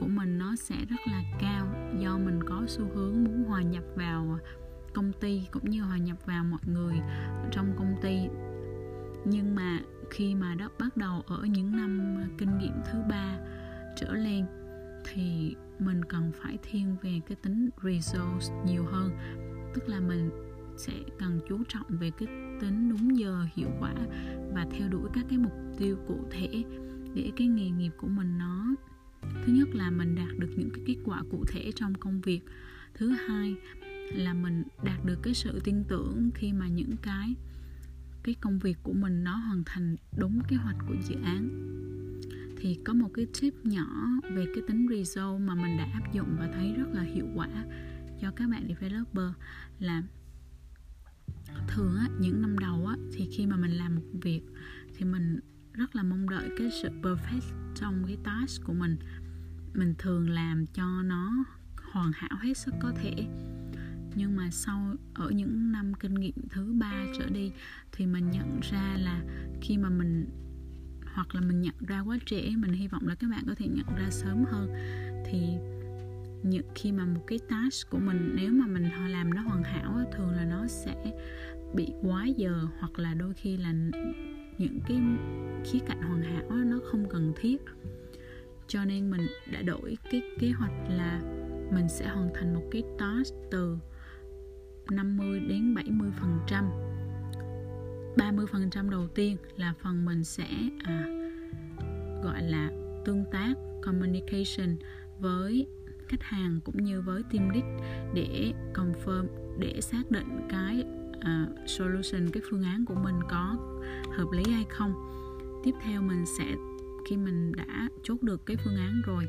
của 0.00 0.06
mình 0.06 0.38
nó 0.38 0.56
sẽ 0.56 0.76
rất 0.88 1.00
là 1.06 1.22
cao, 1.40 1.66
do 1.98 2.18
mình 2.18 2.40
có 2.44 2.62
xu 2.66 2.84
hướng 2.94 3.24
muốn 3.24 3.44
hòa 3.44 3.62
nhập 3.62 3.84
vào 3.96 4.38
công 4.94 5.12
ty 5.12 5.42
cũng 5.50 5.70
như 5.70 5.82
hòa 5.82 5.96
nhập 5.98 6.26
vào 6.26 6.44
mọi 6.44 6.60
người 6.66 6.94
trong 7.50 7.72
công 7.76 7.94
ty. 8.02 8.18
Nhưng 9.24 9.54
mà 9.54 9.80
khi 10.10 10.34
mà 10.34 10.54
đó 10.54 10.68
bắt 10.78 10.96
đầu 10.96 11.22
ở 11.26 11.44
những 11.44 11.76
năm 11.76 12.16
kinh 12.38 12.58
nghiệm 12.58 12.74
thứ 12.92 12.98
ba 13.10 13.38
trở 13.96 14.14
lên, 14.14 14.46
thì 15.04 15.56
mình 15.78 16.04
cần 16.04 16.32
phải 16.34 16.58
thiên 16.62 16.96
về 17.02 17.20
cái 17.26 17.36
tính 17.42 17.70
results 17.82 18.50
nhiều 18.66 18.84
hơn. 18.84 19.10
Tức 19.74 19.88
là 19.88 20.00
mình 20.00 20.30
sẽ 20.76 20.92
cần 21.18 21.40
chú 21.48 21.58
trọng 21.68 21.86
về 21.88 22.10
cái 22.18 22.28
tính 22.62 22.88
đúng 22.88 23.18
giờ, 23.18 23.46
hiệu 23.54 23.68
quả 23.80 23.94
và 24.54 24.66
theo 24.70 24.88
đuổi 24.88 25.10
các 25.14 25.24
cái 25.28 25.38
mục 25.38 25.52
tiêu 25.78 25.96
cụ 26.08 26.18
thể 26.30 26.64
để 27.14 27.32
cái 27.36 27.48
nghề 27.48 27.70
nghiệp 27.70 27.92
của 27.96 28.08
mình 28.08 28.38
nó, 28.38 28.74
thứ 29.22 29.52
nhất 29.52 29.68
là 29.72 29.90
mình 29.90 30.14
đạt 30.14 30.38
được 30.38 30.50
những 30.56 30.70
cái 30.70 30.84
kết 30.86 30.96
quả 31.04 31.22
cụ 31.30 31.44
thể 31.48 31.72
trong 31.76 31.94
công 31.94 32.20
việc. 32.20 32.40
Thứ 32.94 33.08
hai 33.08 33.54
là 34.12 34.34
mình 34.34 34.62
đạt 34.84 35.04
được 35.04 35.18
cái 35.22 35.34
sự 35.34 35.60
tin 35.64 35.84
tưởng 35.84 36.30
khi 36.34 36.52
mà 36.52 36.68
những 36.68 36.96
cái 37.02 37.34
cái 38.22 38.34
công 38.40 38.58
việc 38.58 38.78
của 38.82 38.92
mình 38.92 39.24
nó 39.24 39.36
hoàn 39.36 39.62
thành 39.66 39.96
đúng 40.18 40.40
kế 40.48 40.56
hoạch 40.56 40.76
của 40.88 40.94
dự 41.08 41.14
án. 41.24 41.48
Thì 42.56 42.78
có 42.84 42.92
một 42.92 43.08
cái 43.14 43.26
tip 43.40 43.54
nhỏ 43.66 44.06
về 44.22 44.46
cái 44.54 44.64
tính 44.68 44.86
result 44.90 45.40
mà 45.40 45.54
mình 45.54 45.76
đã 45.78 45.88
áp 45.92 46.12
dụng 46.12 46.36
và 46.38 46.50
thấy 46.54 46.74
rất 46.76 46.88
là 46.92 47.02
hiệu 47.02 47.26
quả 47.34 47.48
cho 48.20 48.30
các 48.30 48.48
bạn 48.48 48.68
developer 48.68 49.30
là 49.78 50.02
thường 51.68 51.96
á, 51.96 52.08
những 52.18 52.42
năm 52.42 52.58
đầu 52.58 52.86
á, 52.86 52.96
thì 53.12 53.28
khi 53.32 53.46
mà 53.46 53.56
mình 53.56 53.70
làm 53.70 53.94
một 53.94 54.02
việc 54.22 54.42
thì 54.96 55.04
mình 55.04 55.40
rất 55.72 55.96
là 55.96 56.02
mong 56.02 56.28
đợi 56.28 56.48
cái 56.58 56.70
sự 56.82 56.88
perfect 57.02 57.74
trong 57.74 58.04
cái 58.06 58.16
task 58.24 58.64
của 58.64 58.72
mình. 58.72 58.96
Mình 59.74 59.94
thường 59.98 60.30
làm 60.30 60.66
cho 60.66 61.02
nó 61.02 61.44
hoàn 61.92 62.12
hảo 62.14 62.38
hết 62.40 62.58
sức 62.58 62.74
có 62.80 62.92
thể. 62.96 63.26
Nhưng 64.14 64.36
mà 64.36 64.50
sau 64.50 64.94
ở 65.14 65.30
những 65.30 65.72
năm 65.72 65.94
kinh 65.94 66.14
nghiệm 66.14 66.34
thứ 66.50 66.72
ba 66.72 67.04
trở 67.18 67.26
đi 67.26 67.52
thì 67.92 68.06
mình 68.06 68.30
nhận 68.30 68.60
ra 68.60 68.96
là 68.98 69.22
khi 69.62 69.78
mà 69.78 69.88
mình 69.90 70.26
hoặc 71.14 71.34
là 71.34 71.40
mình 71.40 71.60
nhận 71.60 71.74
ra 71.86 72.00
quá 72.00 72.18
trễ 72.26 72.50
mình 72.56 72.72
hy 72.72 72.88
vọng 72.88 73.06
là 73.06 73.14
các 73.14 73.30
bạn 73.30 73.44
có 73.48 73.54
thể 73.54 73.68
nhận 73.68 73.86
ra 73.96 74.10
sớm 74.10 74.44
hơn 74.44 74.68
thì 75.26 75.42
những 76.42 76.66
khi 76.74 76.92
mà 76.92 77.06
một 77.06 77.20
cái 77.26 77.38
task 77.48 77.90
của 77.90 77.98
mình 77.98 78.32
nếu 78.34 78.52
mà 78.52 78.66
mình 78.66 78.84
họ 78.84 79.08
làm 79.08 79.34
nó 79.34 79.42
hoàn 79.42 79.62
hảo 79.62 80.00
thường 80.12 80.30
là 80.30 80.44
nó 80.44 80.66
sẽ 80.66 81.12
bị 81.74 81.92
quá 82.02 82.26
giờ 82.26 82.66
hoặc 82.78 82.98
là 82.98 83.14
đôi 83.14 83.34
khi 83.34 83.56
là 83.56 83.72
những 84.58 84.80
cái 84.88 85.00
khía 85.64 85.78
cạnh 85.86 86.02
hoàn 86.02 86.22
hảo 86.22 86.42
nó 86.50 86.78
không 86.84 87.08
cần 87.08 87.32
thiết. 87.36 87.56
Cho 88.66 88.84
nên 88.84 89.10
mình 89.10 89.26
đã 89.52 89.62
đổi 89.62 89.96
cái 90.10 90.22
kế 90.38 90.50
hoạch 90.50 90.72
là 90.88 91.20
mình 91.72 91.88
sẽ 91.88 92.08
hoàn 92.08 92.30
thành 92.34 92.54
một 92.54 92.62
cái 92.70 92.82
task 92.98 93.34
từ 93.50 93.76
50 94.90 95.40
đến 95.40 95.74
70 95.74 96.10
phần 96.20 96.38
trăm. 96.46 96.70
30 98.16 98.46
phần 98.52 98.70
trăm 98.70 98.90
đầu 98.90 99.08
tiên 99.08 99.36
là 99.56 99.74
phần 99.82 100.04
mình 100.04 100.24
sẽ 100.24 100.46
à, 100.84 101.06
gọi 102.22 102.42
là 102.42 102.70
tương 103.04 103.24
tác 103.32 103.54
communication 103.82 104.76
với 105.18 105.66
khách 106.12 106.22
hàng 106.22 106.60
cũng 106.64 106.84
như 106.84 107.00
với 107.00 107.22
team 107.22 107.48
lead 107.48 107.64
để 108.14 108.52
confirm 108.74 109.26
để 109.58 109.80
xác 109.80 110.10
định 110.10 110.46
cái 110.48 110.84
uh, 111.16 111.68
solution 111.68 112.30
cái 112.32 112.42
phương 112.50 112.62
án 112.62 112.84
của 112.84 112.94
mình 112.94 113.20
có 113.30 113.56
hợp 114.16 114.26
lý 114.32 114.52
hay 114.52 114.64
không. 114.70 114.94
Tiếp 115.64 115.74
theo 115.82 116.02
mình 116.02 116.24
sẽ 116.38 116.44
khi 117.08 117.16
mình 117.16 117.52
đã 117.56 117.88
chốt 118.02 118.22
được 118.22 118.46
cái 118.46 118.56
phương 118.64 118.76
án 118.76 119.02
rồi 119.06 119.28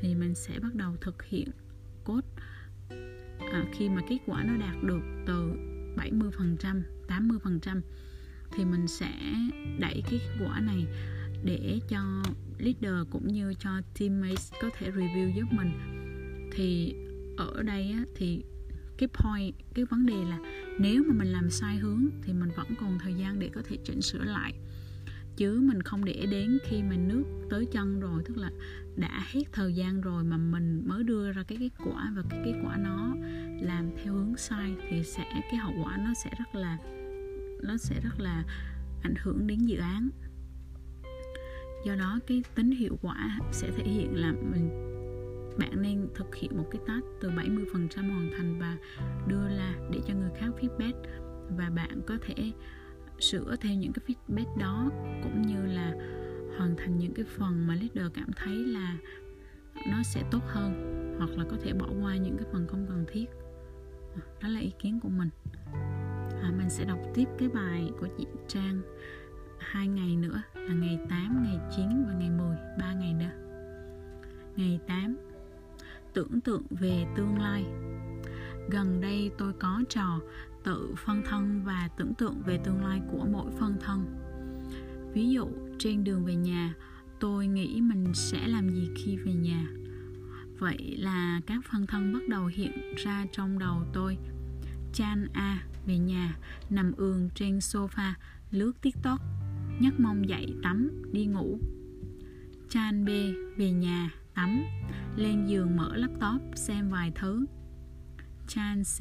thì 0.00 0.14
mình 0.14 0.34
sẽ 0.34 0.58
bắt 0.58 0.74
đầu 0.74 0.96
thực 1.00 1.22
hiện 1.22 1.48
code. 2.04 2.26
À, 3.52 3.64
khi 3.72 3.88
mà 3.88 4.02
kết 4.08 4.18
quả 4.26 4.44
nó 4.44 4.56
đạt 4.56 4.82
được 4.82 5.00
từ 5.26 5.52
70% 5.96 6.82
80% 7.08 7.80
thì 8.52 8.64
mình 8.64 8.88
sẽ 8.88 9.12
đẩy 9.78 10.02
cái 10.10 10.20
kết 10.20 10.44
quả 10.44 10.60
này 10.60 10.86
để 11.44 11.80
cho 11.88 12.22
leader 12.58 13.08
cũng 13.10 13.28
như 13.28 13.54
cho 13.58 13.70
teammates 13.98 14.52
có 14.62 14.70
thể 14.78 14.90
review 14.90 15.34
giúp 15.34 15.46
mình 15.50 15.93
thì 16.54 16.94
ở 17.36 17.62
đây 17.62 17.90
á, 17.92 18.04
thì 18.14 18.44
cái 18.98 19.08
point 19.08 19.54
cái 19.74 19.84
vấn 19.84 20.06
đề 20.06 20.24
là 20.24 20.38
nếu 20.78 21.04
mà 21.08 21.14
mình 21.14 21.28
làm 21.28 21.50
sai 21.50 21.76
hướng 21.76 22.06
thì 22.22 22.32
mình 22.32 22.50
vẫn 22.56 22.66
còn 22.80 22.98
thời 22.98 23.14
gian 23.14 23.38
để 23.38 23.50
có 23.54 23.62
thể 23.64 23.76
chỉnh 23.84 24.02
sửa 24.02 24.24
lại. 24.24 24.54
Chứ 25.36 25.60
mình 25.62 25.82
không 25.82 26.04
để 26.04 26.26
đến 26.30 26.58
khi 26.64 26.82
mà 26.82 26.96
nước 26.96 27.24
tới 27.50 27.66
chân 27.72 28.00
rồi 28.00 28.22
tức 28.24 28.36
là 28.36 28.50
đã 28.96 29.24
hết 29.32 29.42
thời 29.52 29.74
gian 29.74 30.00
rồi 30.00 30.24
mà 30.24 30.36
mình 30.36 30.82
mới 30.86 31.04
đưa 31.04 31.32
ra 31.32 31.42
cái 31.42 31.58
kết 31.58 31.70
quả 31.84 32.12
và 32.16 32.22
cái 32.30 32.40
kết 32.44 32.54
quả 32.64 32.76
nó 32.76 33.16
làm 33.60 33.90
theo 33.96 34.12
hướng 34.12 34.36
sai 34.36 34.74
thì 34.88 35.04
sẽ 35.04 35.24
cái 35.32 35.56
hậu 35.56 35.72
quả 35.84 35.96
nó 35.96 36.14
sẽ 36.24 36.30
rất 36.38 36.54
là 36.60 36.78
nó 37.62 37.76
sẽ 37.76 38.00
rất 38.00 38.20
là 38.20 38.44
ảnh 39.02 39.14
hưởng 39.22 39.46
đến 39.46 39.58
dự 39.58 39.78
án. 39.78 40.08
Do 41.86 41.94
đó 41.94 42.20
cái 42.26 42.42
tính 42.54 42.70
hiệu 42.70 42.98
quả 43.02 43.38
sẽ 43.52 43.70
thể 43.76 43.84
hiện 43.84 44.16
là 44.16 44.32
mình 44.32 44.93
bạn 45.58 45.82
nên 45.82 46.08
thực 46.14 46.34
hiện 46.34 46.56
một 46.56 46.64
cái 46.70 46.80
task 46.86 47.06
từ 47.20 47.30
70% 47.30 48.12
hoàn 48.12 48.30
thành 48.36 48.58
và 48.60 48.76
đưa 49.28 49.48
ra 49.48 49.74
để 49.90 50.00
cho 50.06 50.14
người 50.14 50.30
khác 50.38 50.48
feedback. 50.60 50.94
Và 51.56 51.70
bạn 51.70 52.00
có 52.06 52.14
thể 52.22 52.52
sửa 53.20 53.56
theo 53.60 53.74
những 53.74 53.92
cái 53.92 54.04
feedback 54.06 54.58
đó 54.58 54.90
cũng 55.22 55.42
như 55.42 55.66
là 55.66 55.94
hoàn 56.56 56.76
thành 56.76 56.98
những 56.98 57.14
cái 57.14 57.24
phần 57.24 57.66
mà 57.66 57.74
leader 57.74 58.12
cảm 58.14 58.30
thấy 58.36 58.56
là 58.56 58.96
nó 59.90 60.02
sẽ 60.02 60.22
tốt 60.30 60.42
hơn 60.46 61.00
hoặc 61.18 61.30
là 61.38 61.44
có 61.50 61.56
thể 61.62 61.72
bỏ 61.72 61.86
qua 62.02 62.16
những 62.16 62.36
cái 62.36 62.46
phần 62.52 62.66
không 62.66 62.86
cần 62.88 63.04
thiết. 63.12 63.26
À, 64.14 64.22
đó 64.42 64.48
là 64.48 64.60
ý 64.60 64.72
kiến 64.78 65.00
của 65.00 65.08
mình. 65.08 65.28
À, 66.42 66.52
mình 66.58 66.70
sẽ 66.70 66.84
đọc 66.84 66.98
tiếp 67.14 67.28
cái 67.38 67.48
bài 67.48 67.90
của 68.00 68.08
chị 68.18 68.26
Trang. 68.48 68.80
Hai 69.58 69.88
ngày 69.88 70.16
nữa 70.16 70.42
là 70.54 70.74
ngày 70.74 70.98
8, 71.10 71.42
ngày 71.44 71.58
9 71.76 72.04
và 72.06 72.14
ngày 72.14 72.30
10 72.30 72.56
ba 72.78 72.92
ngày 72.92 73.12
nữa. 73.12 73.30
Ngày 74.56 74.80
8 74.86 75.16
tưởng 76.14 76.40
tượng 76.40 76.62
về 76.70 77.06
tương 77.16 77.38
lai. 77.38 77.64
Gần 78.70 79.00
đây 79.00 79.30
tôi 79.38 79.52
có 79.52 79.84
trò 79.88 80.20
tự 80.64 80.94
phân 81.04 81.22
thân 81.28 81.62
và 81.64 81.88
tưởng 81.98 82.14
tượng 82.14 82.42
về 82.46 82.58
tương 82.64 82.84
lai 82.84 83.00
của 83.12 83.26
mỗi 83.32 83.50
phân 83.58 83.76
thân. 83.80 84.04
Ví 85.12 85.30
dụ, 85.30 85.48
trên 85.78 86.04
đường 86.04 86.24
về 86.24 86.34
nhà, 86.34 86.74
tôi 87.20 87.46
nghĩ 87.46 87.80
mình 87.80 88.14
sẽ 88.14 88.48
làm 88.48 88.68
gì 88.68 88.88
khi 88.96 89.16
về 89.16 89.32
nhà. 89.32 89.66
Vậy 90.58 90.96
là 90.98 91.40
các 91.46 91.64
phân 91.70 91.86
thân 91.86 92.12
bắt 92.12 92.22
đầu 92.28 92.46
hiện 92.46 92.94
ra 92.96 93.26
trong 93.32 93.58
đầu 93.58 93.82
tôi. 93.92 94.18
Chan 94.92 95.28
a 95.32 95.62
về 95.86 95.98
nhà, 95.98 96.36
nằm 96.70 96.92
ườn 96.96 97.28
trên 97.34 97.58
sofa, 97.58 98.12
lướt 98.50 98.72
tiktok, 98.82 99.20
nhấc 99.80 100.00
mông 100.00 100.28
dậy 100.28 100.54
tắm, 100.62 100.90
đi 101.12 101.26
ngủ. 101.26 101.58
Chan 102.68 103.04
b 103.04 103.08
về 103.56 103.70
nhà 103.70 104.10
tắm 104.34 104.64
lên 105.16 105.46
giường 105.46 105.76
mở 105.76 105.96
laptop 105.96 106.42
xem 106.54 106.90
vài 106.90 107.12
thứ. 107.14 107.46
Chan 108.48 108.82
c, 108.84 108.98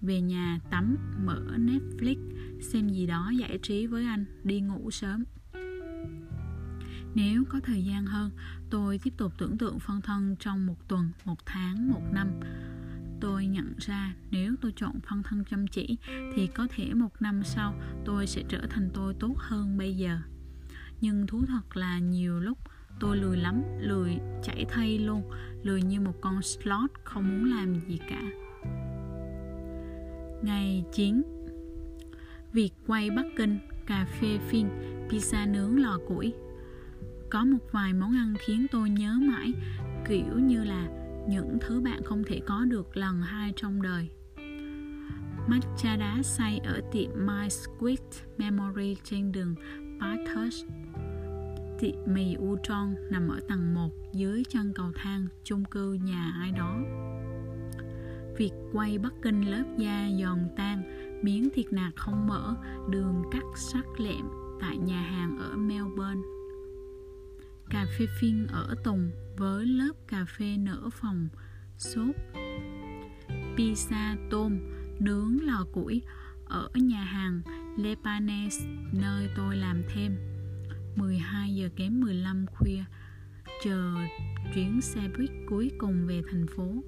về 0.00 0.20
nhà 0.20 0.60
tắm, 0.70 0.96
mở 1.24 1.42
netflix, 1.56 2.16
xem 2.60 2.88
gì 2.88 3.06
đó 3.06 3.32
giải 3.38 3.58
trí 3.62 3.86
với 3.86 4.04
anh, 4.04 4.24
đi 4.44 4.60
ngủ 4.60 4.90
sớm. 4.90 5.24
Nếu 7.14 7.44
có 7.48 7.60
thời 7.60 7.84
gian 7.84 8.06
hơn, 8.06 8.30
tôi 8.70 8.98
tiếp 8.98 9.14
tục 9.16 9.32
tưởng 9.38 9.58
tượng 9.58 9.78
phân 9.78 10.00
thân 10.00 10.36
trong 10.38 10.66
một 10.66 10.88
tuần, 10.88 11.10
một 11.24 11.46
tháng, 11.46 11.88
một 11.88 12.02
năm. 12.12 12.28
Tôi 13.20 13.46
nhận 13.46 13.74
ra 13.78 14.14
nếu 14.30 14.54
tôi 14.60 14.72
chọn 14.76 15.00
phân 15.00 15.22
thân 15.22 15.44
chăm 15.50 15.66
chỉ, 15.66 15.96
thì 16.34 16.46
có 16.46 16.66
thể 16.70 16.94
một 16.94 17.22
năm 17.22 17.42
sau 17.44 17.74
tôi 18.04 18.26
sẽ 18.26 18.42
trở 18.48 18.66
thành 18.70 18.90
tôi 18.94 19.14
tốt 19.20 19.34
hơn 19.38 19.78
bây 19.78 19.96
giờ. 19.96 20.18
Nhưng 21.00 21.26
thú 21.26 21.44
thật 21.46 21.76
là 21.76 21.98
nhiều 21.98 22.40
lúc 22.40 22.58
tôi 23.00 23.16
lười 23.16 23.36
lắm, 23.36 23.62
lười 23.78 24.18
chảy 24.42 24.66
thay 24.68 24.98
luôn, 24.98 25.22
lười 25.62 25.82
như 25.82 26.00
một 26.00 26.20
con 26.20 26.42
slot 26.42 26.90
không 27.04 27.28
muốn 27.28 27.50
làm 27.50 27.80
gì 27.88 27.98
cả. 28.10 28.22
Ngày 30.42 30.84
9 30.92 31.22
việc 32.52 32.70
quay 32.86 33.10
Bắc 33.10 33.26
Kinh, 33.36 33.58
cà 33.86 34.06
phê 34.20 34.38
phin 34.48 34.68
pizza 35.08 35.52
nướng 35.52 35.82
lò 35.82 35.98
củi. 36.08 36.34
Có 37.30 37.44
một 37.44 37.58
vài 37.72 37.92
món 37.92 38.16
ăn 38.16 38.34
khiến 38.38 38.66
tôi 38.72 38.90
nhớ 38.90 39.18
mãi, 39.20 39.52
kiểu 40.08 40.38
như 40.38 40.64
là 40.64 40.88
những 41.28 41.58
thứ 41.60 41.80
bạn 41.80 42.02
không 42.04 42.24
thể 42.24 42.40
có 42.46 42.64
được 42.64 42.96
lần 42.96 43.20
hai 43.22 43.52
trong 43.56 43.82
đời. 43.82 44.08
Matcha 45.46 45.96
đá 45.96 46.22
xay 46.22 46.58
ở 46.58 46.80
tiệm 46.92 47.10
My 47.14 47.48
Sweet 47.48 47.96
Memory 48.38 48.96
trên 49.04 49.32
đường 49.32 49.54
Bathurst. 50.00 50.66
Thị 51.78 51.94
mì 52.06 52.36
Udon 52.38 52.94
nằm 53.10 53.28
ở 53.28 53.40
tầng 53.48 53.74
1 53.74 53.90
dưới 54.12 54.42
chân 54.48 54.72
cầu 54.74 54.92
thang 54.94 55.26
chung 55.44 55.64
cư 55.64 55.92
nhà 55.92 56.32
ai 56.40 56.52
đó. 56.52 56.78
Việc 58.36 58.52
quay 58.72 58.98
Bắc 58.98 59.12
Kinh 59.22 59.50
lớp 59.50 59.64
da 59.78 60.08
giòn 60.20 60.38
tan, 60.56 60.82
miếng 61.22 61.48
thịt 61.54 61.72
nạc 61.72 61.96
không 61.96 62.26
mỡ 62.26 62.54
đường 62.90 63.22
cắt 63.32 63.44
sắc 63.54 64.00
lẹm 64.00 64.26
tại 64.60 64.76
nhà 64.76 65.02
hàng 65.02 65.38
ở 65.38 65.56
Melbourne. 65.56 66.22
Cà 67.70 67.86
phê 67.98 68.06
phin 68.20 68.46
ở 68.46 68.74
Tùng 68.84 69.10
với 69.36 69.66
lớp 69.66 69.92
cà 70.08 70.24
phê 70.38 70.56
nở 70.56 70.88
phòng 70.92 71.28
sốt, 71.78 72.14
pizza 73.56 74.16
tôm, 74.30 74.58
nướng 75.00 75.38
lò 75.42 75.66
củi 75.72 76.02
ở 76.44 76.70
nhà 76.74 77.04
hàng 77.04 77.42
lepanes 77.76 78.62
nơi 78.92 79.30
tôi 79.36 79.56
làm 79.56 79.82
thêm. 79.94 80.37
12 80.96 81.54
giờ 81.54 81.68
kém 81.76 82.00
15 82.00 82.46
khuya, 82.46 82.84
chờ 83.64 83.94
chuyến 84.54 84.80
xe 84.80 85.00
buýt 85.18 85.30
cuối 85.46 85.70
cùng 85.78 86.06
về 86.06 86.22
thành 86.30 86.46
phố. 86.56 86.82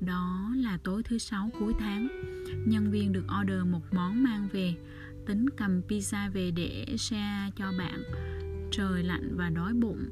Đó 0.00 0.50
là 0.56 0.78
tối 0.84 1.02
thứ 1.02 1.18
sáu 1.18 1.50
cuối 1.60 1.72
tháng. 1.78 2.08
Nhân 2.66 2.90
viên 2.90 3.12
được 3.12 3.26
order 3.40 3.64
một 3.66 3.82
món 3.92 4.22
mang 4.22 4.48
về, 4.52 4.74
tính 5.26 5.50
cầm 5.56 5.80
pizza 5.88 6.30
về 6.30 6.50
để 6.50 6.96
share 6.98 7.50
cho 7.56 7.72
bạn. 7.78 8.02
Trời 8.70 9.02
lạnh 9.02 9.36
và 9.36 9.50
đói 9.50 9.74
bụng. 9.74 10.08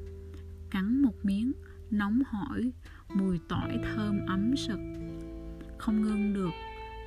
Cắn 0.70 1.02
một 1.02 1.24
miếng, 1.24 1.52
nóng 1.90 2.22
hổi, 2.26 2.72
mùi 3.14 3.40
tỏi 3.48 3.78
thơm 3.82 4.26
ấm 4.26 4.56
sực. 4.56 4.78
Không 5.78 6.02
ngưng 6.02 6.34
được. 6.34 6.50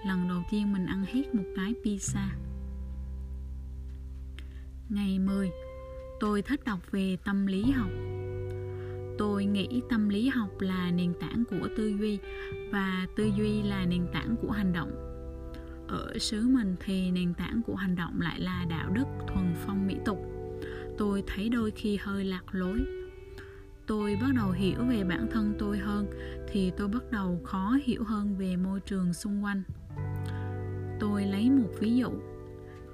Lần 0.07 0.27
đầu 0.27 0.43
tiên 0.51 0.73
mình 0.73 0.85
ăn 0.85 1.05
hết 1.07 1.35
một 1.35 1.43
cái 1.55 1.73
pizza. 1.83 2.27
Ngày 4.89 5.19
10 5.19 5.51
Tôi 6.19 6.41
thích 6.41 6.61
đọc 6.65 6.79
về 6.91 7.17
tâm 7.25 7.47
lý 7.47 7.63
học 7.63 7.89
Tôi 9.17 9.45
nghĩ 9.45 9.81
tâm 9.89 10.09
lý 10.09 10.27
học 10.27 10.49
là 10.59 10.91
nền 10.91 11.13
tảng 11.19 11.43
của 11.49 11.67
tư 11.77 11.87
duy 11.99 12.19
và 12.71 13.07
tư 13.15 13.31
duy 13.37 13.63
là 13.63 13.85
nền 13.85 14.07
tảng 14.13 14.35
của 14.41 14.51
hành 14.51 14.73
động. 14.73 14.91
Ở 15.87 16.17
xứ 16.19 16.47
mình 16.47 16.75
thì 16.79 17.11
nền 17.11 17.33
tảng 17.33 17.61
của 17.67 17.75
hành 17.75 17.95
động 17.95 18.21
lại 18.21 18.39
là 18.39 18.65
đạo 18.69 18.89
đức 18.89 19.05
thuần 19.27 19.53
phong 19.65 19.87
mỹ 19.87 19.95
tục. 20.05 20.19
Tôi 20.97 21.23
thấy 21.27 21.49
đôi 21.49 21.71
khi 21.71 21.97
hơi 22.01 22.23
lạc 22.23 22.43
lối. 22.51 22.79
Tôi 23.87 24.17
bắt 24.21 24.29
đầu 24.35 24.51
hiểu 24.51 24.79
về 24.89 25.03
bản 25.03 25.27
thân 25.31 25.55
tôi 25.59 25.77
hơn 25.77 26.07
thì 26.51 26.71
tôi 26.77 26.87
bắt 26.87 27.03
đầu 27.11 27.41
khó 27.43 27.77
hiểu 27.83 28.03
hơn 28.03 28.37
về 28.37 28.55
môi 28.55 28.79
trường 28.79 29.13
xung 29.13 29.43
quanh. 29.43 29.63
Tôi 30.99 31.25
lấy 31.25 31.49
một 31.49 31.69
ví 31.79 31.95
dụ 31.95 32.09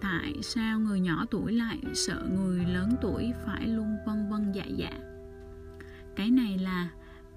tại 0.04 0.34
sao 0.42 0.80
người 0.80 1.00
nhỏ 1.00 1.26
tuổi 1.32 1.54
lại 1.54 1.80
sợ 1.94 2.28
người 2.36 2.66
lớn 2.66 2.96
tuổi 3.02 3.34
phải 3.46 3.68
luôn 3.68 3.98
vân 4.06 4.30
vân 4.30 4.52
dạ 4.52 4.66
dạ? 4.66 4.92
Cái 6.16 6.32
này 6.32 6.58
là 6.58 6.89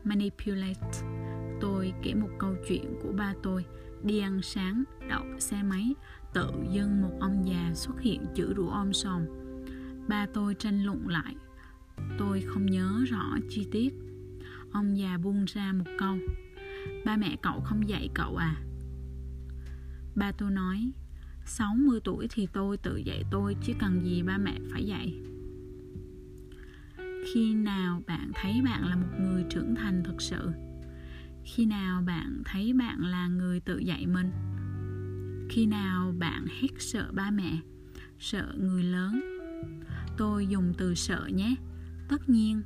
manipulate. 0.05 1.03
Tôi 1.61 1.93
kể 2.03 2.15
một 2.15 2.29
câu 2.39 2.55
chuyện 2.69 2.95
của 3.03 3.13
ba 3.13 3.35
tôi. 3.43 3.65
Đi 4.03 4.19
ăn 4.19 4.43
sáng, 4.43 4.85
đậu 5.09 5.25
xe 5.39 5.63
máy, 5.63 5.95
tự 6.35 6.51
dưng 6.71 7.03
một 7.03 7.13
ông 7.21 7.43
già 7.47 7.71
xuất 7.75 8.01
hiện 8.01 8.25
chữ 8.35 8.55
rủa 8.57 8.71
om 8.71 8.93
sòm. 8.93 9.23
Ba 10.09 10.27
tôi 10.35 10.55
tranh 10.55 10.85
luận 10.85 11.09
lại. 11.09 11.35
Tôi 12.19 12.41
không 12.47 12.67
nhớ 12.67 13.05
rõ 13.09 13.37
chi 13.49 13.67
tiết. 13.73 13.95
Ông 14.73 14.99
già 14.99 15.19
buông 15.19 15.45
ra 15.45 15.73
một 15.73 15.91
câu. 15.99 16.17
Ba 17.05 17.17
mẹ 17.17 17.37
cậu 17.43 17.61
không 17.61 17.89
dạy 17.89 18.09
cậu 18.15 18.37
à? 18.37 18.57
Ba 20.15 20.33
tôi 20.33 20.51
nói 20.51 20.91
60 21.47 22.01
tuổi 22.05 22.27
thì 22.31 22.49
tôi 22.53 22.77
tự 22.77 22.97
dạy 22.97 23.25
tôi, 23.31 23.57
chứ 23.63 23.73
cần 23.79 24.05
gì 24.05 24.23
ba 24.23 24.39
mẹ 24.39 24.59
phải 24.73 24.87
dạy. 24.87 25.15
Khi 27.33 27.55
nào 27.55 28.03
bạn 28.07 28.31
thấy 28.35 28.63
bạn 28.65 28.89
là 28.89 28.97
một 28.97 29.21
người 29.21 29.45
trưởng 29.51 29.75
thành 29.75 30.03
thực 30.05 30.23
sự? 30.23 30.51
Khi 31.45 31.67
nào 31.67 32.03
bạn 32.03 32.43
thấy 32.45 32.73
bạn 32.73 33.05
là 33.05 33.29
người 33.29 33.61
tự 33.61 33.79
dạy 33.79 34.07
mình? 34.07 34.31
Khi 35.51 35.67
nào 35.67 36.15
bạn 36.19 36.47
hết 36.61 36.69
sợ 36.79 37.13
ba 37.13 37.31
mẹ, 37.31 37.59
sợ 38.19 38.55
người 38.59 38.85
lớn? 38.85 39.21
Tôi 40.17 40.47
dùng 40.47 40.73
từ 40.79 40.95
sợ 40.95 41.29
nhé. 41.33 41.55
Tất 42.09 42.29
nhiên, 42.29 42.63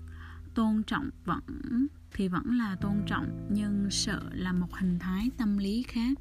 tôn 0.55 0.83
trọng 0.83 1.11
vẫn, 1.25 1.87
thì 2.13 2.29
vẫn 2.29 2.59
là 2.59 2.77
tôn 2.77 3.03
trọng, 3.07 3.49
nhưng 3.53 3.91
sợ 3.91 4.21
là 4.33 4.53
một 4.53 4.75
hình 4.75 4.99
thái 4.99 5.31
tâm 5.39 5.59
lý 5.59 5.83
khác 5.83 6.19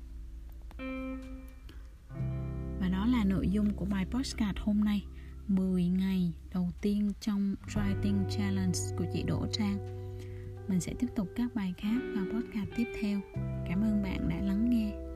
đó 2.99 3.05
là 3.05 3.23
nội 3.23 3.49
dung 3.49 3.73
của 3.73 3.85
bài 3.85 4.05
postcard 4.11 4.59
hôm 4.59 4.83
nay 4.83 5.05
10 5.47 5.85
ngày 5.85 6.33
đầu 6.53 6.69
tiên 6.81 7.11
trong 7.21 7.55
Writing 7.67 8.29
Challenge 8.29 8.79
của 8.97 9.05
chị 9.13 9.23
Đỗ 9.23 9.45
Trang. 9.51 9.77
Mình 10.67 10.79
sẽ 10.79 10.93
tiếp 10.99 11.07
tục 11.15 11.27
các 11.35 11.55
bài 11.55 11.73
khác 11.77 11.99
vào 12.15 12.25
podcast 12.33 12.69
tiếp 12.77 12.85
theo. 13.01 13.19
Cảm 13.69 13.81
ơn 13.81 14.03
bạn 14.03 14.29
đã 14.29 14.35
lắng 14.41 14.69
nghe. 14.69 15.08